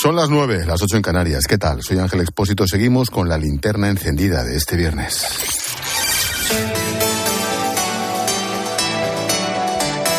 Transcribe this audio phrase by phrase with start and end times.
[0.00, 1.42] Son las nueve, las ocho en Canarias.
[1.48, 1.82] ¿Qué tal?
[1.82, 2.68] Soy Ángel Expósito.
[2.68, 5.26] Seguimos con la linterna encendida de este viernes.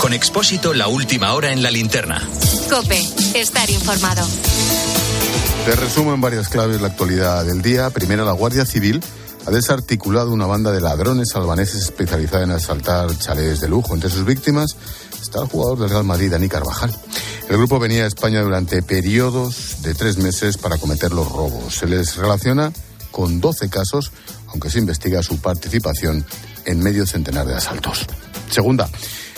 [0.01, 2.21] Con Expósito, la última hora en la linterna.
[2.69, 2.99] Cope,
[3.35, 4.27] estar informado.
[5.65, 7.89] Te resumo en varias claves la actualidad del día.
[7.89, 9.01] Primero, la Guardia Civil
[9.47, 13.95] ha desarticulado una banda de ladrones albaneses especializada en asaltar chalés de lujo.
[13.95, 14.75] Entre sus víctimas
[15.29, 16.91] está el jugador del Real Madrid, Dani Carvajal.
[17.49, 21.75] El grupo venía a España durante periodos de tres meses para cometer los robos.
[21.75, 22.73] Se les relaciona
[23.11, 24.11] con 12 casos,
[24.47, 26.25] aunque se investiga su participación
[26.65, 28.07] en medio centenar de asaltos.
[28.49, 28.89] Segunda,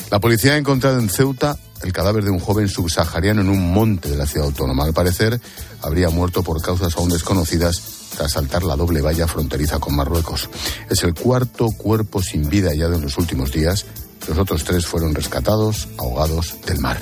[0.09, 4.09] la policía ha encontrado en Ceuta el cadáver de un joven subsahariano en un monte
[4.09, 4.85] de la ciudad autónoma.
[4.85, 5.41] Al parecer,
[5.81, 7.81] habría muerto por causas aún desconocidas
[8.15, 10.49] tras saltar la doble valla fronteriza con Marruecos.
[10.89, 13.85] Es el cuarto cuerpo sin vida hallado en los últimos días.
[14.27, 16.99] Los otros tres fueron rescatados, ahogados del mar.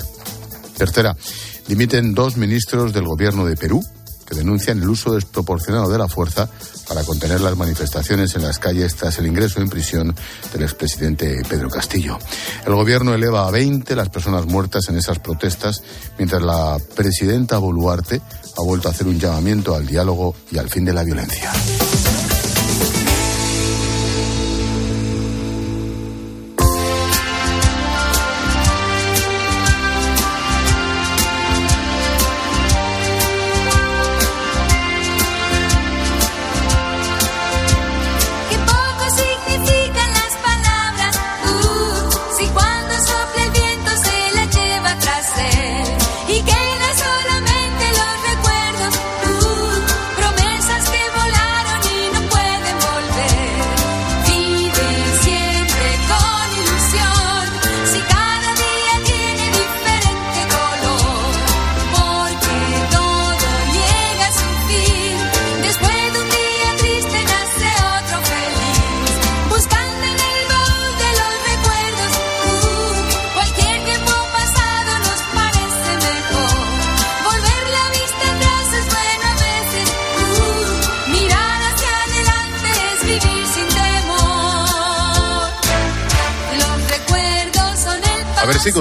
[0.76, 1.16] Tercera,
[1.68, 3.84] dimiten dos ministros del gobierno de Perú
[4.30, 6.48] que denuncian el uso desproporcionado de la fuerza
[6.88, 10.14] para contener las manifestaciones en las calles tras el ingreso en prisión
[10.52, 12.16] del expresidente Pedro Castillo.
[12.64, 15.82] El gobierno eleva a 20 las personas muertas en esas protestas,
[16.16, 18.20] mientras la presidenta Boluarte
[18.56, 21.52] ha vuelto a hacer un llamamiento al diálogo y al fin de la violencia.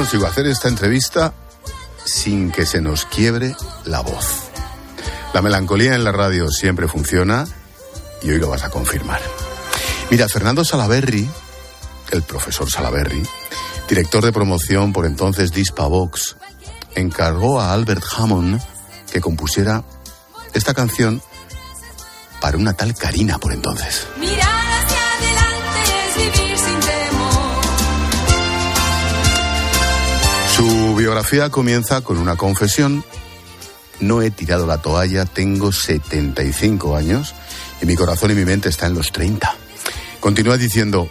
[0.09, 1.33] Consigo hacer esta entrevista
[2.03, 3.55] sin que se nos quiebre
[3.85, 4.49] la voz.
[5.35, 7.45] La melancolía en la radio siempre funciona
[8.23, 9.21] y hoy lo vas a confirmar.
[10.09, 11.29] Mira, Fernando Salaberry,
[12.09, 13.21] el profesor Salaberry,
[13.87, 16.37] director de promoción por entonces Dispavox,
[16.95, 18.59] encargó a Albert Hammond
[19.11, 19.83] que compusiera
[20.55, 21.21] esta canción
[22.41, 24.07] para una tal Karina por entonces.
[31.09, 33.03] Biografía comienza con una confesión.
[33.99, 37.33] No he tirado la toalla, tengo 75 años
[37.81, 39.55] y mi corazón y mi mente están en los 30.
[40.19, 41.09] Continúa diciendo,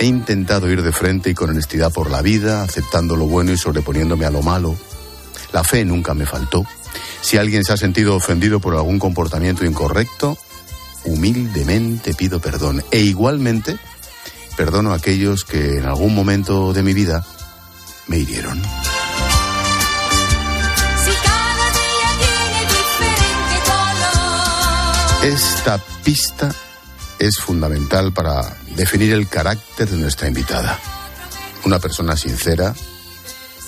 [0.00, 3.56] he intentado ir de frente y con honestidad por la vida, aceptando lo bueno y
[3.56, 4.74] sobreponiéndome a lo malo.
[5.52, 6.66] La fe nunca me faltó.
[7.20, 10.38] Si alguien se ha sentido ofendido por algún comportamiento incorrecto,
[11.04, 12.82] humildemente pido perdón.
[12.90, 13.78] E igualmente
[14.56, 17.24] perdono a aquellos que en algún momento de mi vida
[18.08, 18.60] me hirieron.
[25.22, 26.54] Esta pista
[27.18, 30.78] es fundamental para definir el carácter de nuestra invitada.
[31.64, 32.74] Una persona sincera,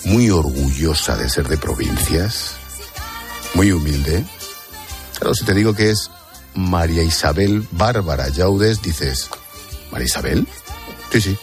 [0.05, 2.53] muy orgullosa de ser de provincias,
[3.53, 4.25] muy humilde.
[5.17, 6.09] Claro, si te digo que es
[6.55, 9.29] María Isabel Bárbara Yaudes, dices,
[9.91, 10.47] ¿María Isabel?
[11.11, 11.37] Sí, sí,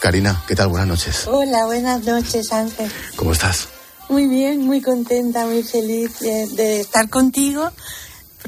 [0.00, 0.68] Karina, ¿qué tal?
[0.68, 1.26] Buenas noches.
[1.26, 2.90] Hola, buenas noches, Ángel.
[3.16, 3.68] ¿Cómo estás?
[4.08, 7.70] Muy bien, muy contenta, muy feliz de, estar contigo,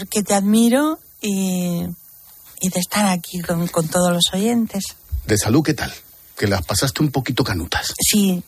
[0.03, 4.83] porque te admiro y, de estar aquí con, con todos los oyentes.
[5.27, 5.93] ¿De salud qué tal?
[6.37, 7.95] Que las pasaste un poquito canutas.
[8.01, 8.43] Sí,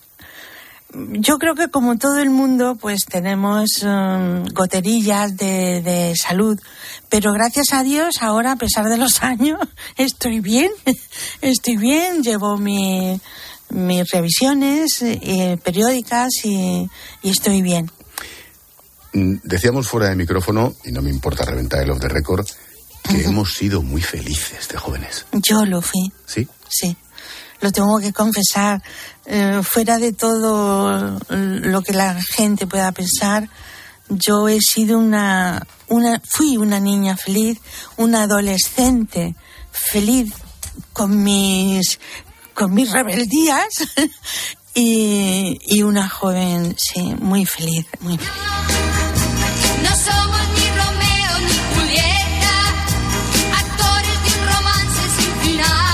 [1.12, 6.58] yo creo que como todo el mundo, pues tenemos um, goterillas de, salud,
[7.08, 9.61] pero gracias a Dios ahora, a pesar de los años,
[9.96, 10.73] estoy bien,
[11.40, 13.20] estoy bien, llevo mi,
[13.70, 16.90] mis revisiones eh, periódicas y,
[17.23, 17.93] estoy bien.
[19.14, 22.46] Mm, decíamos fuera de micrófono, y no me importa reventar el off the record,
[23.08, 25.26] que hemos sido muy felices de jóvenes.
[25.32, 26.12] Yo lo fui.
[26.26, 26.46] ¿Sí?
[26.69, 26.96] Sí
[27.64, 28.82] lo tengo que confesar,
[29.25, 33.49] eh, fuera de todo lo que la gente pueda pensar,
[34.11, 37.58] yo he sido una, una, fui una niña feliz,
[37.96, 39.34] una adolescente
[39.72, 40.32] feliz
[40.93, 41.99] con mis,
[42.52, 43.87] con mis rebeldías
[44.75, 48.19] y, una joven, sí, muy feliz, muy
[50.75, 52.55] Romeo ni Julieta,
[53.56, 54.19] actores
[55.17, 55.85] sin final.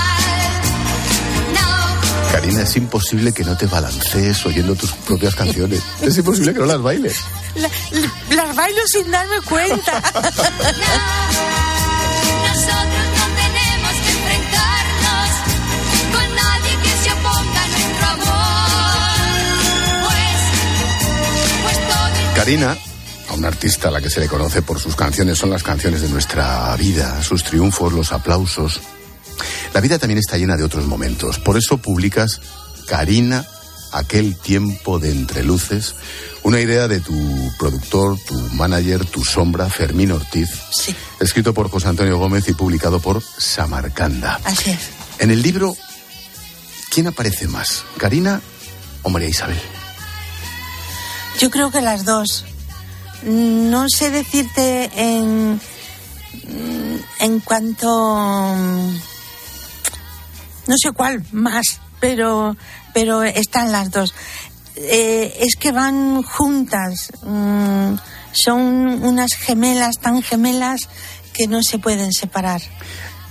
[2.31, 5.83] Karina, es imposible que no te balancees oyendo tus propias canciones.
[6.01, 7.19] Es imposible que no las bailes.
[7.55, 10.01] Las bailo sin darme cuenta.
[10.13, 10.21] no,
[12.47, 13.10] nosotros
[22.41, 22.75] Karina,
[23.29, 26.01] a una artista a la que se le conoce por sus canciones, son las canciones
[26.01, 28.81] de nuestra vida, sus triunfos, los aplausos.
[29.75, 31.37] La vida también está llena de otros momentos.
[31.37, 32.41] Por eso publicas
[32.87, 33.45] Karina,
[33.93, 35.93] aquel tiempo de entreluces,
[36.41, 37.13] una idea de tu
[37.59, 42.99] productor, tu manager, tu sombra, Fermín Ortiz, Sí, escrito por José Antonio Gómez y publicado
[42.99, 44.39] por Samarcanda.
[44.45, 44.79] así es.
[45.19, 45.77] En el libro,
[46.89, 47.83] ¿quién aparece más?
[47.97, 48.41] ¿Karina
[49.03, 49.61] o María Isabel?
[51.39, 52.45] Yo creo que las dos.
[53.23, 55.59] No sé decirte en
[57.19, 57.87] en cuanto
[60.67, 62.55] no sé cuál más, pero
[62.93, 64.13] pero están las dos.
[64.75, 67.11] Eh, es que van juntas.
[67.23, 67.95] mm,
[68.33, 70.87] son unas gemelas tan gemelas
[71.33, 72.61] que no se pueden separar.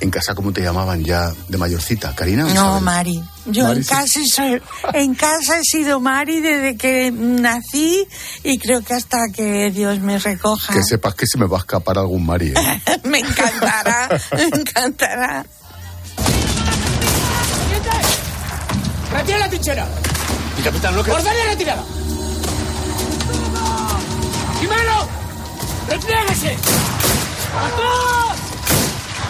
[0.00, 2.14] ¿En casa cómo te llamaban ya de mayorcita?
[2.14, 2.82] ¿Karina o No, Isabel?
[2.82, 3.24] Mari.
[3.46, 3.90] Yo Mari, en, sí.
[3.90, 4.62] casa soy-
[4.94, 8.06] en casa he sido Mari desde que nací
[8.42, 10.72] y creo que hasta que Dios me recoja.
[10.72, 12.54] Que sepas que se me va a escapar algún Mari.
[12.56, 12.82] ¿eh?
[13.04, 15.44] me encantará, me encantará.
[19.12, 19.86] ¡Retira la trinchera!
[20.58, 21.10] Y capitán, lo que...
[21.10, 21.82] ¡Ordene retirada!
[24.60, 25.08] ¡Jimeno!
[25.88, 26.56] ¡Repliéguese!
[27.56, 28.29] ¡Atrás!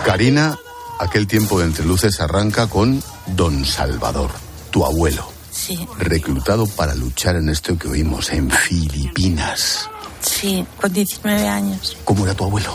[0.05, 0.59] Karina,
[0.99, 4.31] aquel tiempo de entreluces arranca con Don Salvador,
[4.71, 9.89] tu abuelo, Sí, reclutado para luchar en esto que oímos en Filipinas.
[10.23, 11.97] sí, con 19 años.
[12.05, 12.75] ¿Cómo era tu abuelo?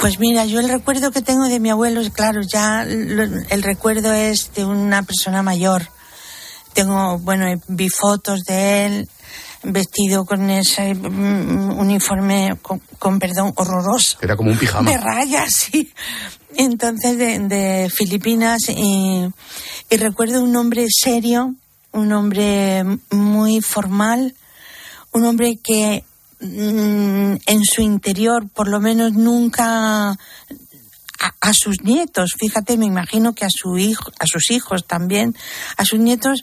[0.00, 4.12] Pues mira, yo el recuerdo que tengo de mi abuelo, claro, ya lo- el recuerdo
[4.12, 5.88] es de una persona mayor.
[6.72, 9.10] Tengo, bueno, vi fotos de él
[9.62, 14.18] vestido con ese mm, uniforme, con, con perdón, horroroso.
[14.20, 14.90] Era como un pijama.
[14.90, 15.92] De rayas, sí.
[16.56, 19.28] Entonces, de, de Filipinas, y,
[19.90, 21.54] y recuerdo un hombre serio,
[21.92, 24.34] un hombre muy formal,
[25.12, 26.04] un hombre que
[26.40, 30.16] mm, en su interior, por lo menos nunca a,
[31.40, 35.36] a sus nietos, fíjate, me imagino que a su hijo, a sus hijos también,
[35.76, 36.42] a sus nietos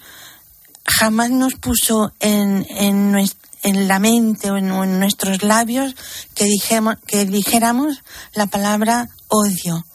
[0.86, 3.16] jamás nos puso en, en,
[3.64, 5.96] en la mente o en, nuestros labios
[6.34, 8.04] que, dijemos, que dijéramos
[8.34, 9.86] la palabra odio.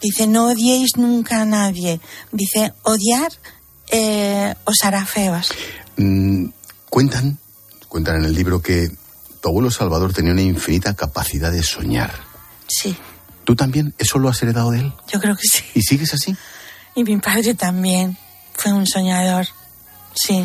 [0.00, 2.00] Dice, no odiéis nunca a nadie.
[2.32, 3.32] Dice, odiar
[3.90, 5.52] eh, os hará feos.
[5.96, 6.46] Mm,
[6.90, 7.38] cuentan,
[7.88, 8.90] cuentan en el libro que
[9.40, 12.12] tu abuelo Salvador tenía una infinita capacidad de soñar.
[12.68, 12.96] Sí,
[13.46, 13.94] ¿Tú también?
[13.96, 14.92] ¿Eso lo has heredado de él?
[15.06, 15.62] yo creo que sí.
[15.74, 16.36] ¿Y sigues así?
[16.96, 18.18] Y mi padre también
[18.54, 19.46] fue un soñador.
[20.16, 20.44] Sí,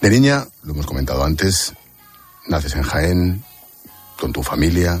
[0.00, 1.72] De niña, lo hemos comentado antes,
[2.48, 3.44] naces en Jaén,
[4.20, 5.00] con tu familia,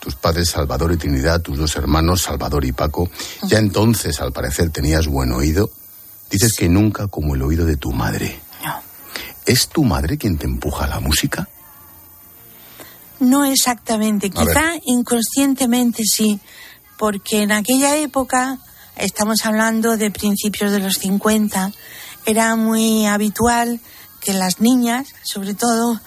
[0.00, 3.10] tus padres Salvador y Trinidad, tus dos hermanos Salvador y Paco.
[3.42, 5.70] Ya entonces, al parecer, tenías buen oído.
[6.30, 8.40] Dices que nunca como el oído de tu madre.
[8.64, 8.80] no.
[9.44, 11.48] ¿Es tu madre quien te empuja a la música?
[13.20, 14.48] No exactamente, A ver.
[14.54, 16.40] quizá inconscientemente sí,
[16.96, 18.58] porque en aquella época,
[18.96, 21.72] estamos hablando de principios de los 50,
[22.26, 23.80] era muy habitual
[24.20, 26.00] que las niñas, sobre todo,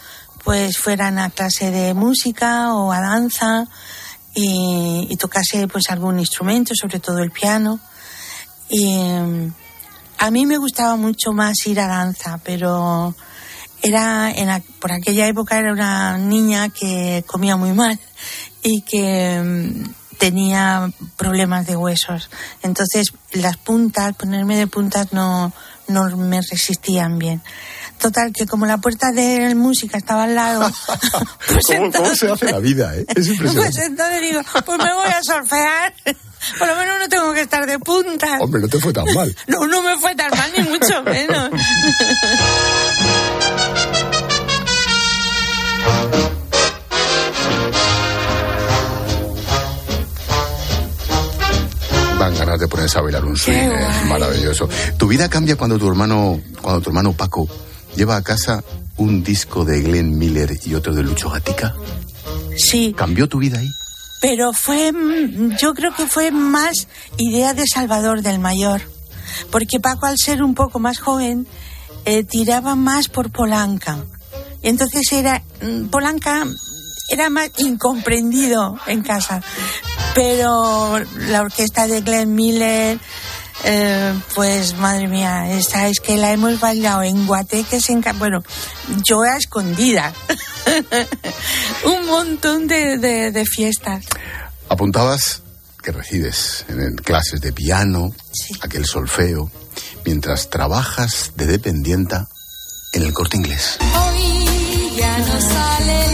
[0.44, 3.68] pues fueran a clase de música o a danza
[4.34, 7.80] y, tocase pues algún instrumento, sobre todo el piano.
[8.70, 9.54] Y em,
[10.18, 13.16] a mí me gustaba mucho más ir a danza, pero
[13.82, 18.00] era en por aquella época era una niña que comía muy mal
[18.64, 22.30] y que mm, tenía problemas de huesos.
[22.62, 25.54] Entonces las puntas, ponerme de puntas no,
[25.88, 27.42] no me resistían bien.
[28.00, 30.70] Total, que como la puerta de música estaba al lado,
[31.48, 33.06] pues ¿Cómo, cómo se hace la vida, eh?
[33.08, 33.86] Es pues impresionante.
[33.86, 35.94] entonces digo, pues me voy a solfear.
[36.60, 38.40] Por lo menos no tengo que estar de puntas.
[38.40, 39.36] Hombre, no te fue tan mal.
[39.48, 41.50] No, no me fue tan mal, ni mucho menos.
[52.56, 53.70] Ganas de ponerse a bailar un swing,
[54.08, 54.70] maravilloso.
[54.98, 57.48] Tu vida cambia cuando tu hermano, cuando tu hermano Paco
[57.96, 58.64] lleva a casa
[58.98, 61.76] un disco de Glenn Miller y otro de Lucho Gatica.
[62.58, 63.70] Sí, ¿Cambió tu vida ahí?
[64.22, 68.82] pero fue, mm, yo creo que fue más idea de Salvador del Mayor.
[69.52, 71.46] Porque Paco, al ser un poco más joven,
[72.06, 73.98] eh, tiraba más por Polanca.
[74.64, 76.44] Entonces era, mm, Polanca
[77.10, 79.42] era más incomprendido en casa.
[80.14, 83.00] Pero la orquesta de Glenn Miller,
[83.68, 88.44] Eh, pues madre mía, esta es que la hemos bailado en Guateques, en bueno,
[89.08, 90.14] yo a escondida.
[91.86, 94.06] Un montón de, de- de fiestas.
[94.70, 95.42] Apuntabas
[95.82, 98.54] que recibes en clases de piano, Sí.
[98.62, 99.50] aquel solfeo,
[100.06, 102.28] mientras trabajas de dependienta
[102.94, 103.78] en el corte inglés.
[103.82, 106.05] Hoy ya no sale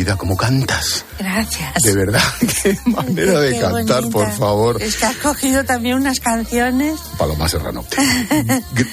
[0.00, 1.04] vida, ¿cómo cantas?
[1.18, 1.82] Gracias.
[1.82, 2.22] De verdad,
[2.62, 4.10] qué manera de Qué cantar, bonita.
[4.10, 4.82] por favor.
[4.82, 6.98] Es que has cogido también unas canciones.
[7.18, 7.84] Paloma Serrano.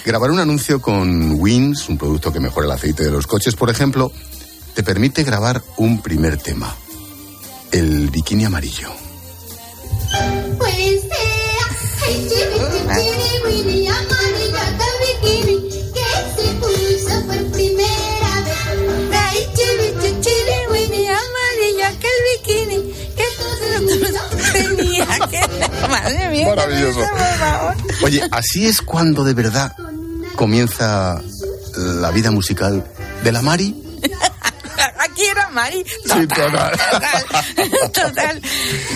[0.06, 3.70] Grabar un anuncio con Wins, un producto que mejora el aceite de los coches, por
[3.70, 4.12] ejemplo,
[4.74, 6.76] te permite grabar un primer tema.
[7.72, 8.90] El bikini amarillo.
[10.58, 12.57] Puede ser,
[25.89, 26.48] Madre mía.
[26.48, 27.01] Maravilloso.
[28.03, 29.74] Oye, así es cuando de verdad
[30.36, 31.22] comienza
[31.75, 32.86] la vida musical
[33.24, 33.75] de la Mari.
[35.00, 35.84] Aquí era Mari.
[36.03, 36.72] Sí, total.
[36.91, 37.91] Total.
[37.91, 38.41] Total.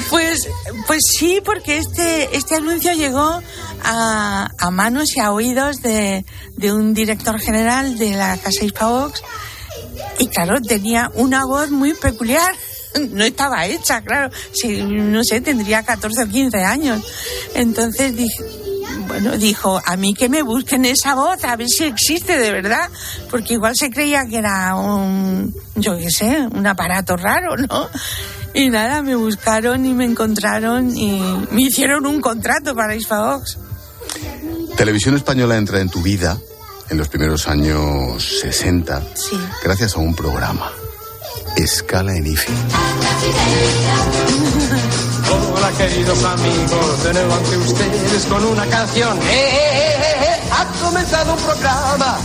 [0.09, 0.47] Pues,
[0.85, 3.41] pues sí, porque este, este anuncio llegó
[3.83, 6.25] a, a manos y a oídos de,
[6.57, 9.23] de un director general de la Casa Hispavox.
[10.19, 12.53] Y claro, tenía una voz muy peculiar.
[13.12, 14.29] No estaba hecha, claro.
[14.53, 17.01] Sí, no sé, tendría 14 o 15 años.
[17.55, 18.43] Entonces dije,
[19.07, 22.89] bueno, dijo, a mí que me busquen esa voz, a ver si existe de verdad,
[23.29, 27.89] porque igual se creía que era un, yo qué sé, un aparato raro, ¿no?
[28.53, 31.21] Y nada, me buscaron y me encontraron y
[31.51, 33.57] me hicieron un contrato para Isfaox.
[34.75, 36.38] Televisión Española entra en tu vida
[36.89, 39.38] en los primeros años 60 Sí.
[39.63, 40.69] gracias a un programa.
[41.55, 42.51] Escala en IFE.
[45.53, 49.17] Hola queridos amigos, de nuevo ante ustedes con una canción.
[49.17, 50.50] ¡Eh, eh, eh, eh, eh!
[50.51, 52.17] Ha comenzado un programa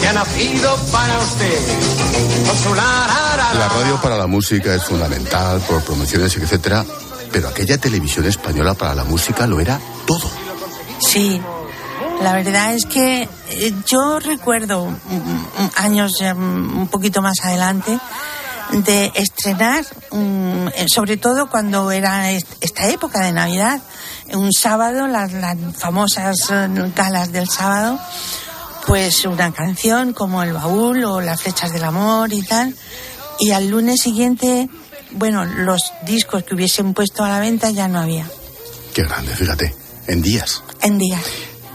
[0.00, 2.46] que ha nacido para usted.
[2.46, 6.84] Con su la, la, la, La radio para la música es fundamental por promociones, etcétera,
[7.32, 10.30] pero aquella televisión española para la música lo era todo.
[11.00, 11.40] Sí,
[12.22, 17.40] la verdad es que eh, yo recuerdo mm, mm, años ya, mm, un poquito más
[17.42, 17.98] adelante
[18.70, 23.80] de estrenar, mm, eh, sobre todo cuando era est- esta época de Navidad,
[24.32, 27.98] un sábado, las, las famosas eh, galas del sábado,
[28.86, 32.74] pues una canción como El Baúl o Las Flechas del Amor y tal,
[33.40, 34.68] y al lunes siguiente,
[35.12, 38.26] bueno, los discos que hubiesen puesto a la venta ya no había,
[38.94, 39.74] Qué grande, fíjate,
[40.06, 40.62] en días.
[40.82, 41.22] en días.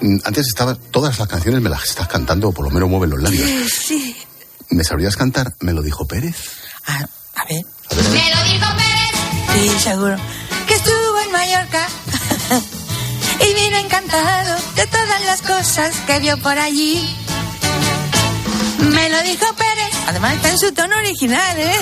[0.01, 3.09] Mm, Antes estaba, todas las canciones me las estás cantando, o por lo menos mueven
[3.09, 3.49] los labios.
[3.71, 4.15] Sí.
[4.69, 5.55] ¿Me sabrías cantar?
[5.61, 6.35] Me lo dijo Pérez.
[6.87, 7.65] A, a ver.
[8.11, 9.13] Me lo dijo Pérez.
[9.53, 10.17] Sí, seguro.
[10.67, 11.87] Que estuvo en Mallorca
[13.41, 17.15] y vino encantado de todas las cosas que vio por allí.
[18.79, 19.93] Me lo dijo Pérez.
[20.07, 21.75] Además está en su tono original, ¿eh?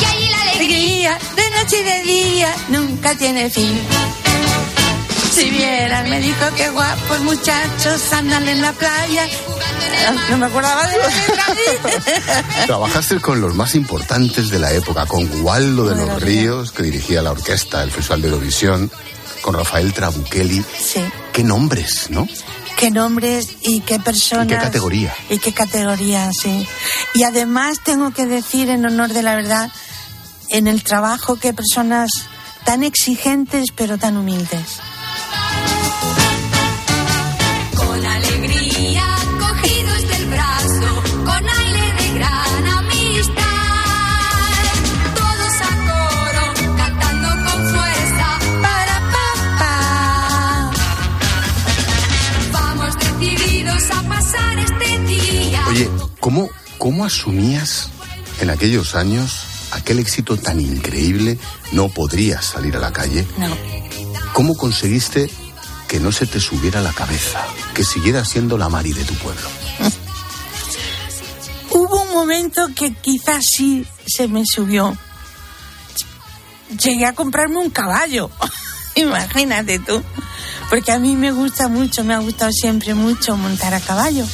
[0.00, 0.44] Y allí la.
[0.54, 3.80] Alegría de noche y de día nunca tiene fin.
[5.34, 9.26] Si vieran, me dijo que guapos muchachos andan en la playa.
[10.30, 12.66] No me acordaba de letra.
[12.66, 17.22] Trabajaste con los más importantes de la época, con Waldo de los Ríos, que dirigía
[17.22, 18.90] la orquesta del Festival de Eurovisión,
[19.42, 20.64] con Rafael Trabuchelli.
[20.78, 21.04] Sí.
[21.32, 22.26] Qué nombres, ¿no?
[22.76, 24.46] qué nombres y qué personas.
[24.46, 25.14] ¿Y qué categoría?
[25.30, 26.66] Y qué categoría, sí.
[27.14, 29.70] Y además tengo que decir, en honor de la verdad,
[30.50, 32.10] en el trabajo, qué personas
[32.64, 34.80] tan exigentes pero tan humildes.
[56.24, 57.90] ¿Cómo, ¿cómo asumías
[58.40, 61.38] en aquellos años aquel éxito tan increíble?
[61.72, 63.26] No podrías salir a la calle.
[63.36, 63.54] No.
[64.32, 65.28] ¿Cómo conseguiste
[65.86, 67.44] que no se te subiera la cabeza?
[67.74, 69.46] Que siguieras siendo la Mari de tu pueblo.
[71.70, 74.96] Hubo un momento que quizás sí se me subió.
[76.82, 78.30] Llegué a comprarme un caballo.
[78.94, 80.02] Imagínate tú.
[80.70, 84.26] Porque a mí me gusta mucho, me ha gustado siempre mucho montar a caballo.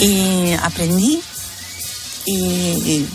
[0.00, 1.20] Y aprendí.
[2.26, 3.06] Y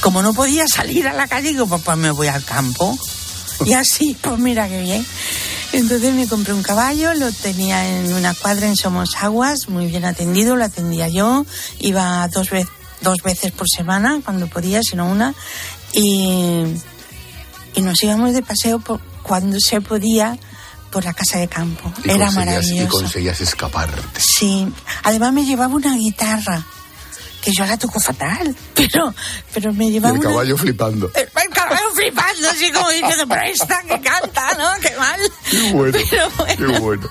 [0.00, 2.96] como no podía salir a la calle, digo, pues, pues me voy al campo.
[3.64, 5.04] Y así, pues mira qué bien.
[5.72, 10.06] Entonces me compré un caballo, lo tenía en una cuadra en Somos Aguas, muy bien
[10.06, 11.44] atendido, lo atendía yo,
[11.78, 12.68] iba dos, vez-
[13.02, 15.34] dos veces por semana, cuando podía, sino una,
[15.92, 16.62] y,
[17.74, 20.38] y nos íbamos de paseo por, cuando se podía
[20.90, 21.92] por la casa de campo.
[22.04, 22.88] Y Era conseguías- Y maravilloso.
[22.90, 24.20] conseguías escaparte.
[24.20, 24.66] Sí,
[25.04, 26.64] además me llevaba una guitarra,
[27.42, 29.14] que yo la toco fatal, pero,
[29.54, 30.30] pero me Y llevaba el una...
[30.30, 31.10] caballo flipando.
[31.14, 34.70] El el caballo flipando, así como diciendo, pero esta que canta, ¿no?
[34.80, 35.20] Qué mal.
[35.50, 35.98] Qué bueno.
[36.10, 36.56] Pero bueno.
[36.72, 37.08] Qué bueno.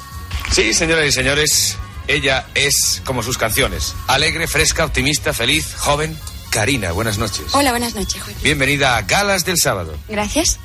[0.52, 1.76] Sí, señoras y señores,
[2.08, 3.94] ella es como sus canciones.
[4.08, 6.18] Alegre, fresca, optimista, feliz, joven.
[6.50, 7.46] Karina, buenas noches.
[7.52, 8.34] Hola, buenas noches, Juan.
[8.42, 9.96] Bienvenida a Galas del Sábado.
[10.08, 10.58] Gracias.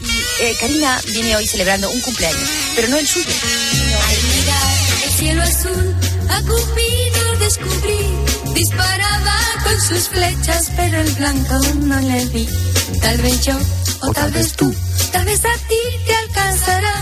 [0.00, 3.26] Y eh, Karina viene hoy celebrando un cumpleaños, pero no el suyo.
[3.28, 5.96] Al mirar el cielo azul,
[6.28, 8.54] a Cupido descubrí.
[8.54, 12.48] Disparaba con sus flechas, pero el blanco no le vi.
[13.00, 13.56] Tal vez yo,
[14.02, 14.74] o, tal vez tú,
[15.12, 15.76] tal vez a ti
[16.06, 16.94] te alcanzará.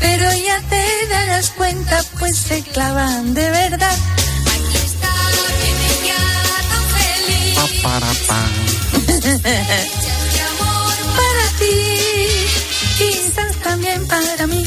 [0.00, 3.98] Pero ya te darás cuenta, pues se clavan de verdad.
[4.46, 5.12] Aquí está,
[5.62, 6.22] viene ya
[6.70, 7.54] tan feliz.
[7.82, 8.40] Pa, para, pa.
[11.16, 12.09] Para ti,
[13.00, 14.62] quizás también para mí,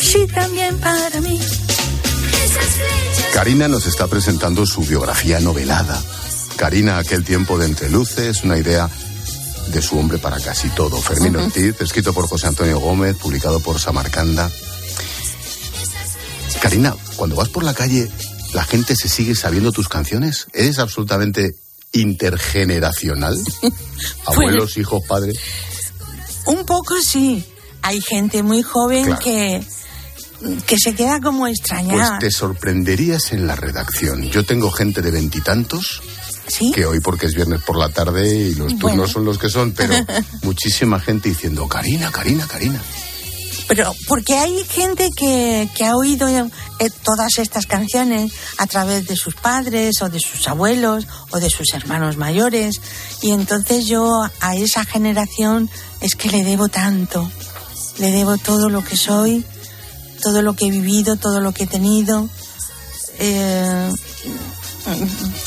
[0.00, 1.38] sí también para mí.
[1.38, 3.34] Esas flechas.
[3.34, 6.02] Karina nos está presentando su biografía novelada.
[6.56, 8.88] Karina, aquel tiempo de entreluces, una idea
[9.68, 11.00] de su hombre para casi todo.
[11.00, 14.50] Fermín Ortiz, escrito por José Antonio Gómez, publicado por Samarcanda.
[16.60, 18.08] Karina, cuando vas por la calle,
[18.54, 20.46] ¿la gente se sigue sabiendo tus canciones?
[20.52, 21.56] ¿Eres absolutamente
[21.92, 23.36] intergeneracional?
[24.26, 25.38] Abuelos, hijos, padres.
[26.46, 27.44] Un poco sí.
[27.82, 29.20] Hay gente muy joven Claro.
[29.22, 29.62] que,
[30.66, 32.18] que se queda como Pues extrañada.
[32.18, 34.22] te sorprenderías en la redacción.
[34.30, 36.00] Yo tengo gente de veintitantos
[36.46, 36.72] ¿Sí?
[36.74, 39.08] que hoy porque es viernes por la tarde y los turnos Bueno.
[39.08, 39.94] son los que son, pero
[40.42, 42.80] muchísima gente diciendo, Karina, Karina, Karina.
[43.74, 49.16] Pero porque hay gente que, que ha oído eh, todas estas canciones a través de
[49.16, 52.82] sus padres o de sus abuelos o de sus hermanos mayores
[53.22, 55.70] y entonces yo a esa generación
[56.02, 57.32] es que le debo tanto,
[57.96, 59.42] le debo todo lo que soy,
[60.22, 62.28] todo lo que he vivido, todo lo que he tenido,
[63.20, 63.90] eh,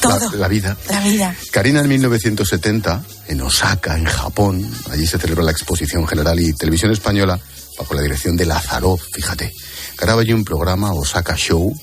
[0.02, 0.76] todo, La, la vida.
[0.90, 1.36] la vida.
[1.52, 6.92] Karina en 1970, en Osaka, en Japón, allí se celebra la exposición general y televisión
[6.92, 7.40] española,
[7.78, 9.54] bajo la dirección de Lazaroff, fíjate,
[9.98, 11.74] graba allí un programa, Osaka Show,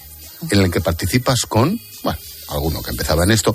[0.51, 3.55] en el que participas con, bueno, alguno que empezaba en esto,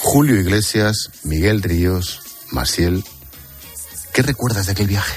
[0.00, 3.04] Julio Iglesias, Miguel Ríos, Maciel.
[4.12, 5.14] ¿Qué recuerdas de aquel viaje?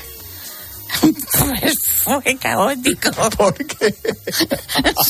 [1.02, 3.10] Pues fue caótico.
[3.38, 3.95] ¿Por qué?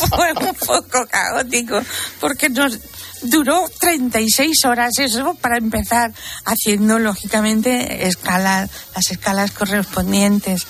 [0.10, 1.82] fue un poco caótico
[2.20, 2.80] porque nos
[3.24, 6.14] duró 36 horas eso para empezar
[6.46, 10.66] haciendo lógicamente escalas las escalas correspondientes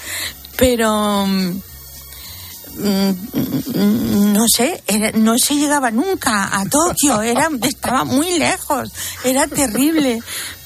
[0.58, 1.62] pero mm,
[2.78, 8.92] mm, no sé era- no se llegaba nunca a Tokio era estaba muy lejos
[9.24, 10.22] era terrible.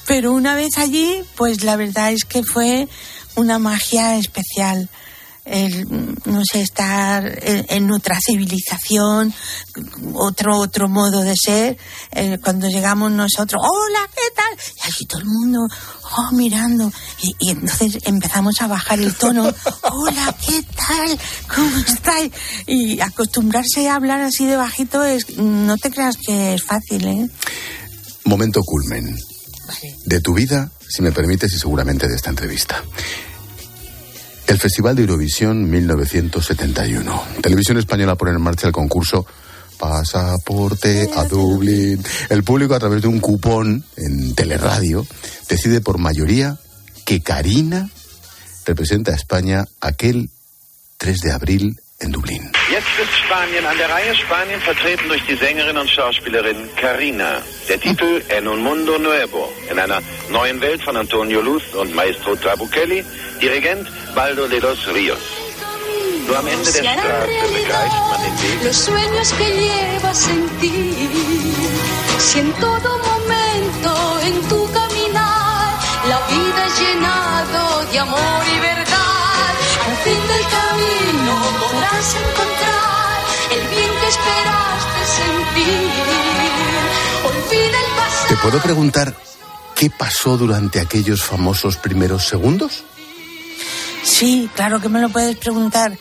[0.06, 2.88] Pero una vez allí pues la verdad es que fue
[3.36, 4.88] una magia especial
[5.50, 5.86] el,
[6.24, 9.32] no sé, estar en, en otra civilización,
[10.14, 11.76] otro otro modo de ser.
[12.12, 14.58] Eh, cuando llegamos nosotros, hola, ¿qué tal?
[14.76, 15.60] Y allí todo el mundo,
[16.16, 16.92] oh, mirando.
[17.22, 21.18] Y, y entonces empezamos a bajar el tono, hola, ¿qué tal?
[21.54, 22.32] ¿Cómo estáis?
[22.66, 27.30] Y acostumbrarse a hablar así de bajito es, no te creas que es fácil, ¿eh?
[28.24, 29.16] Momento culmen
[29.66, 29.96] Vale.
[30.04, 32.82] de tu vida, si me permites, y seguramente de esta entrevista.
[34.48, 37.22] El Festival de Eurovisión 1971.
[37.42, 39.26] Televisión Española pone en marcha el concurso
[39.78, 42.02] Pasaporte a Dublín.
[42.30, 45.06] El público, a través de un cupón en teleradio,
[45.50, 46.58] decide por mayoría
[47.04, 47.90] que Karina
[48.64, 50.30] representa a España aquel
[50.96, 52.50] 3 de abril en Dublín.
[52.70, 54.14] Jetzt ist Spanien an der Reihe.
[54.14, 57.42] Spanien vertreten durch die Sängerin und Schauspielerin Carina.
[57.68, 59.52] Der Titel En un mundo nuevo.
[59.70, 63.04] In einer neuen Welt von Antonio Luz und Maestro Trabuchelli.
[63.40, 65.18] Dirigent Baldo de los Ríos.
[66.26, 68.64] Nur am Ende der Straße begreift man den Weg.
[68.64, 70.94] los sueños que llevas en ti.
[72.18, 73.90] Si en todo momento
[74.28, 78.87] en tu caminar la vida es llenado de amor y verdad,
[81.98, 85.90] encontrar el bien que esperaste sentir.
[87.24, 88.28] Olvida el pasado.
[88.28, 89.16] ¿Te puedo preguntar
[89.74, 92.84] qué pasó durante aquellos famosos primeros segundos?
[94.04, 95.98] Sí, claro que me lo puedes preguntar.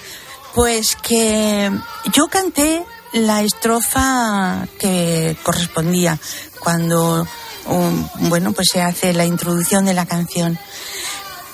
[0.53, 1.71] Pues que
[2.13, 2.83] yo canté
[3.13, 6.19] la estrofa que correspondía
[6.59, 7.27] cuando,
[7.65, 10.57] um, bueno, pues se hace la introducción de la canción.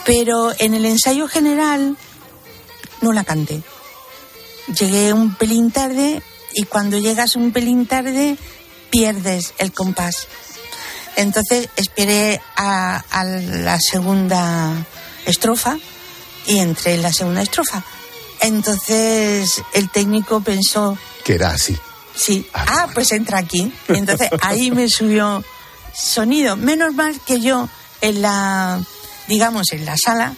[0.06, 1.98] Pero en el ensayo general
[3.02, 3.62] no la canté.
[4.68, 6.22] Llegué un pelín tarde
[6.54, 8.38] y cuando llegas un pelín tarde
[8.90, 10.28] pierdes el compás.
[11.16, 14.72] Entonces esperé a, a la segunda
[15.26, 15.78] estrofa
[16.48, 17.84] y entré en la segunda estrofa.
[18.42, 21.78] Entonces el técnico pensó, Que era así.
[22.16, 23.72] sí, ah, pues entra aquí.
[23.90, 25.44] Y entonces ahí me subió
[25.94, 26.56] sonido.
[26.56, 27.70] Menos mal que yo
[28.02, 28.82] en la,
[29.28, 30.34] digamos, en la sala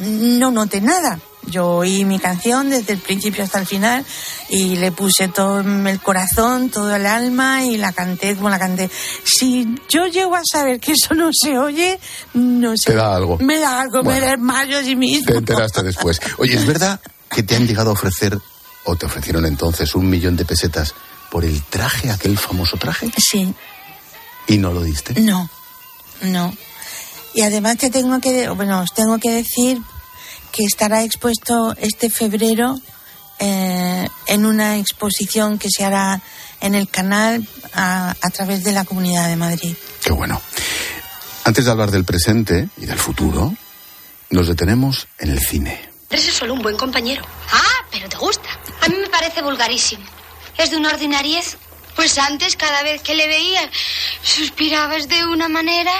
[0.00, 1.18] no noté nada.
[1.46, 4.06] Yo oí mi canción desde el principio hasta el final
[4.48, 8.88] y le puse todo el corazón, todo el alma y la canté como la canté.
[9.24, 11.98] Si yo llego a saber que eso no se oye,
[12.34, 12.92] no sé.
[12.92, 13.38] Te da algo.
[13.38, 14.20] Me da algo, Bueno.
[14.20, 15.32] me desmayo a sí mismo.
[15.32, 16.20] Te enteraste después.
[16.38, 18.38] Oye, ¿es verdad que te han llegado a ofrecer,
[18.84, 20.94] o te ofrecieron entonces, un millón de pesetas
[21.30, 23.10] por el traje, aquel famoso traje?
[23.18, 23.52] Sí.
[24.46, 25.20] ¿Y no lo diste?
[25.20, 25.50] No,
[26.22, 26.54] no.
[27.34, 29.80] Y además te tengo que, bueno, os tengo que decir
[30.52, 32.78] que estará expuesto este febrero
[33.38, 36.20] eh, en una exposición que se hará
[36.60, 39.74] en el canal a, a través de la Comunidad de Madrid.
[40.02, 40.40] Qué bueno.
[41.44, 43.52] Antes de hablar del presente y del futuro,
[44.30, 45.90] nos detenemos en el cine.
[46.08, 47.24] Eres solo un buen compañero.
[47.50, 48.48] Ah, pero te gusta.
[48.82, 50.04] A mí me parece vulgarísimo.
[50.58, 51.56] Es de una ordinariez.
[51.96, 53.68] Pues antes, cada vez que le veía,
[54.22, 55.92] suspirabas de una manera.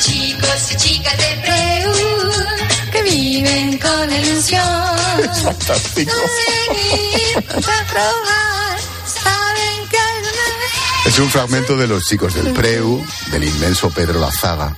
[0.00, 4.62] Chicos y chicas de Preu que viven con ilusión.
[5.42, 6.12] Fantástico.
[6.12, 11.06] Seguir para probar, saben que alguna vez.
[11.06, 14.76] Es un fragmento de Los chicos del Preu, del inmenso Pedro Lazaga.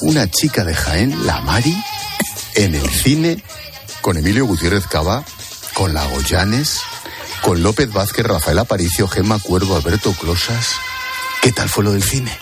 [0.00, 1.76] Una chica de Jaén, la Mari,
[2.54, 3.42] en el cine,
[4.00, 5.24] con Emilio Gutiérrez Cava,
[5.72, 6.80] con la Goyanes,
[7.42, 10.76] con López Vázquez, Rafael Aparicio, Gemma Cuervo, Alberto Closas.
[11.42, 12.36] ¿Qué tal fue lo del cine?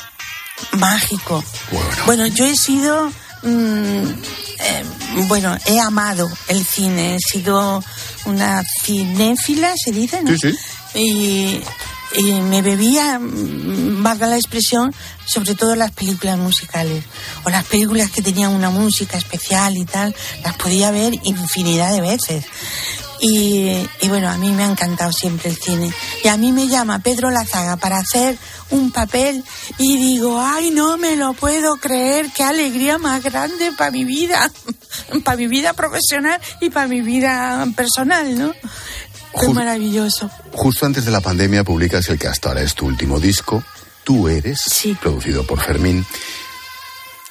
[0.79, 1.43] Mágico.
[2.07, 3.11] Bueno, yo he sido,
[3.43, 4.05] mm,
[4.59, 4.85] eh,
[5.29, 7.83] bueno, he amado el cine, he sido
[8.25, 10.37] una cinéfila, se dice, ¿no?
[10.37, 10.99] Sí, sí.
[10.99, 11.61] Y,
[12.21, 14.95] y me bebía, mm, valga la expresión,
[15.27, 17.05] sobre todo las películas musicales
[17.45, 22.01] o las películas que tenían una música especial y tal, las podía ver infinidad de
[22.01, 22.45] veces.
[23.25, 25.95] Y, y bueno, a mí me ha encantado siempre el cine.
[26.25, 28.37] Y a mí me llama Pedro Lazaga para hacer
[28.71, 29.45] un papel
[29.79, 34.51] y digo, ay, no me lo puedo creer, qué alegría más grande para mi vida,
[35.25, 38.53] para mi vida profesional y para mi vida personal, ¿no?
[38.53, 40.29] Qué Ju- maravilloso.
[40.53, 43.63] Justo antes de la pandemia publicas el que hasta ahora es tu último disco,
[44.05, 44.59] Tú eres,
[45.01, 46.05] producido por Fermín.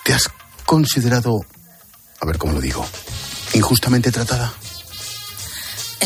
[0.06, 0.30] ¿Te has
[0.66, 1.42] considerado,
[2.22, 2.88] a ver cómo lo digo,
[3.54, 4.54] injustamente tratada?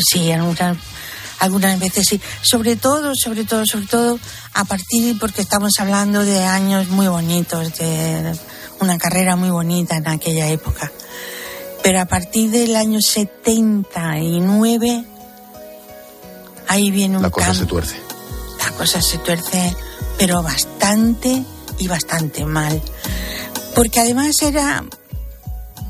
[0.02, 0.76] Sí, algunas,
[1.40, 2.18] algunas veces sí.
[2.42, 4.18] Sobre todo, sobre todo, sobre todo,
[4.54, 8.34] a partir, porque estamos hablando de años muy bonitos, de
[8.80, 10.90] una carrera muy bonita en aquella época.
[11.82, 15.04] Pero a partir del año 79,
[16.68, 17.62] ahí viene un La cosa cambio.
[17.62, 17.96] se tuerce.
[18.58, 19.74] La cosa se tuerce,
[20.18, 21.42] pero bastante
[21.78, 22.82] y bastante mal.
[23.74, 24.84] Porque además era,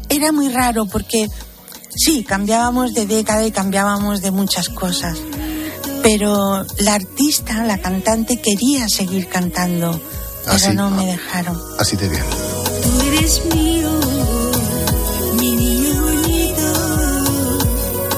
[0.08, 1.26] era muy raro, porque
[1.96, 5.18] sí, cambiábamos de década y cambiábamos de muchas cosas.
[6.02, 10.00] Pero la artista, la cantante, quería seguir cantando,
[10.44, 10.72] pero Así.
[10.74, 11.60] no me dejaron.
[11.78, 12.22] Así de bien.
[12.82, 13.90] Tú eres mío,
[15.40, 16.72] mi niño bonito.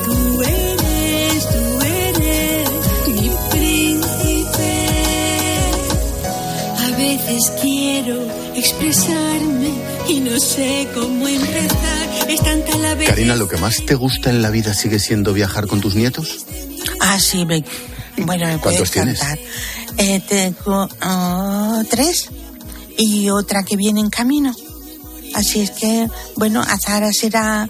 [0.04, 2.70] Tú eres, tú eres
[3.08, 4.86] mi príncipe.
[6.86, 8.18] A veces quiero
[8.54, 9.70] expresarme
[10.08, 11.97] y no sé cómo empezar.
[12.28, 13.08] Es tanta la vez.
[13.08, 16.44] Karina, ¿lo que más te gusta en la vida sigue siendo viajar con tus nietos?
[17.00, 17.64] Ah, sí, me-
[18.18, 19.20] bueno, me ¿Cuántos tienes?
[19.96, 22.28] Eh, tengo ah, tres
[22.96, 24.54] y otra que viene en camino.
[25.34, 27.68] Así es que, bueno, Azara será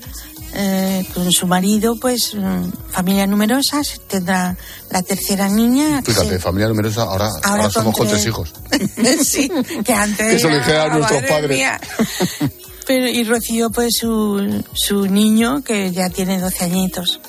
[0.55, 4.57] eh, con su marido, pues, mm, familia numerosa, tendrá
[4.91, 6.01] la tercera niña.
[6.03, 8.27] Fíjate, familia numerosa, ahora, ahora, somos con tres.
[8.27, 8.53] hijos.
[9.25, 9.51] sí,
[9.85, 10.35] que antes.
[10.35, 11.61] Eso le dijeron a nuestros padres.
[12.89, 17.21] Pero, y Rocío, pues, su, su niño, que ya tiene 12 añitos.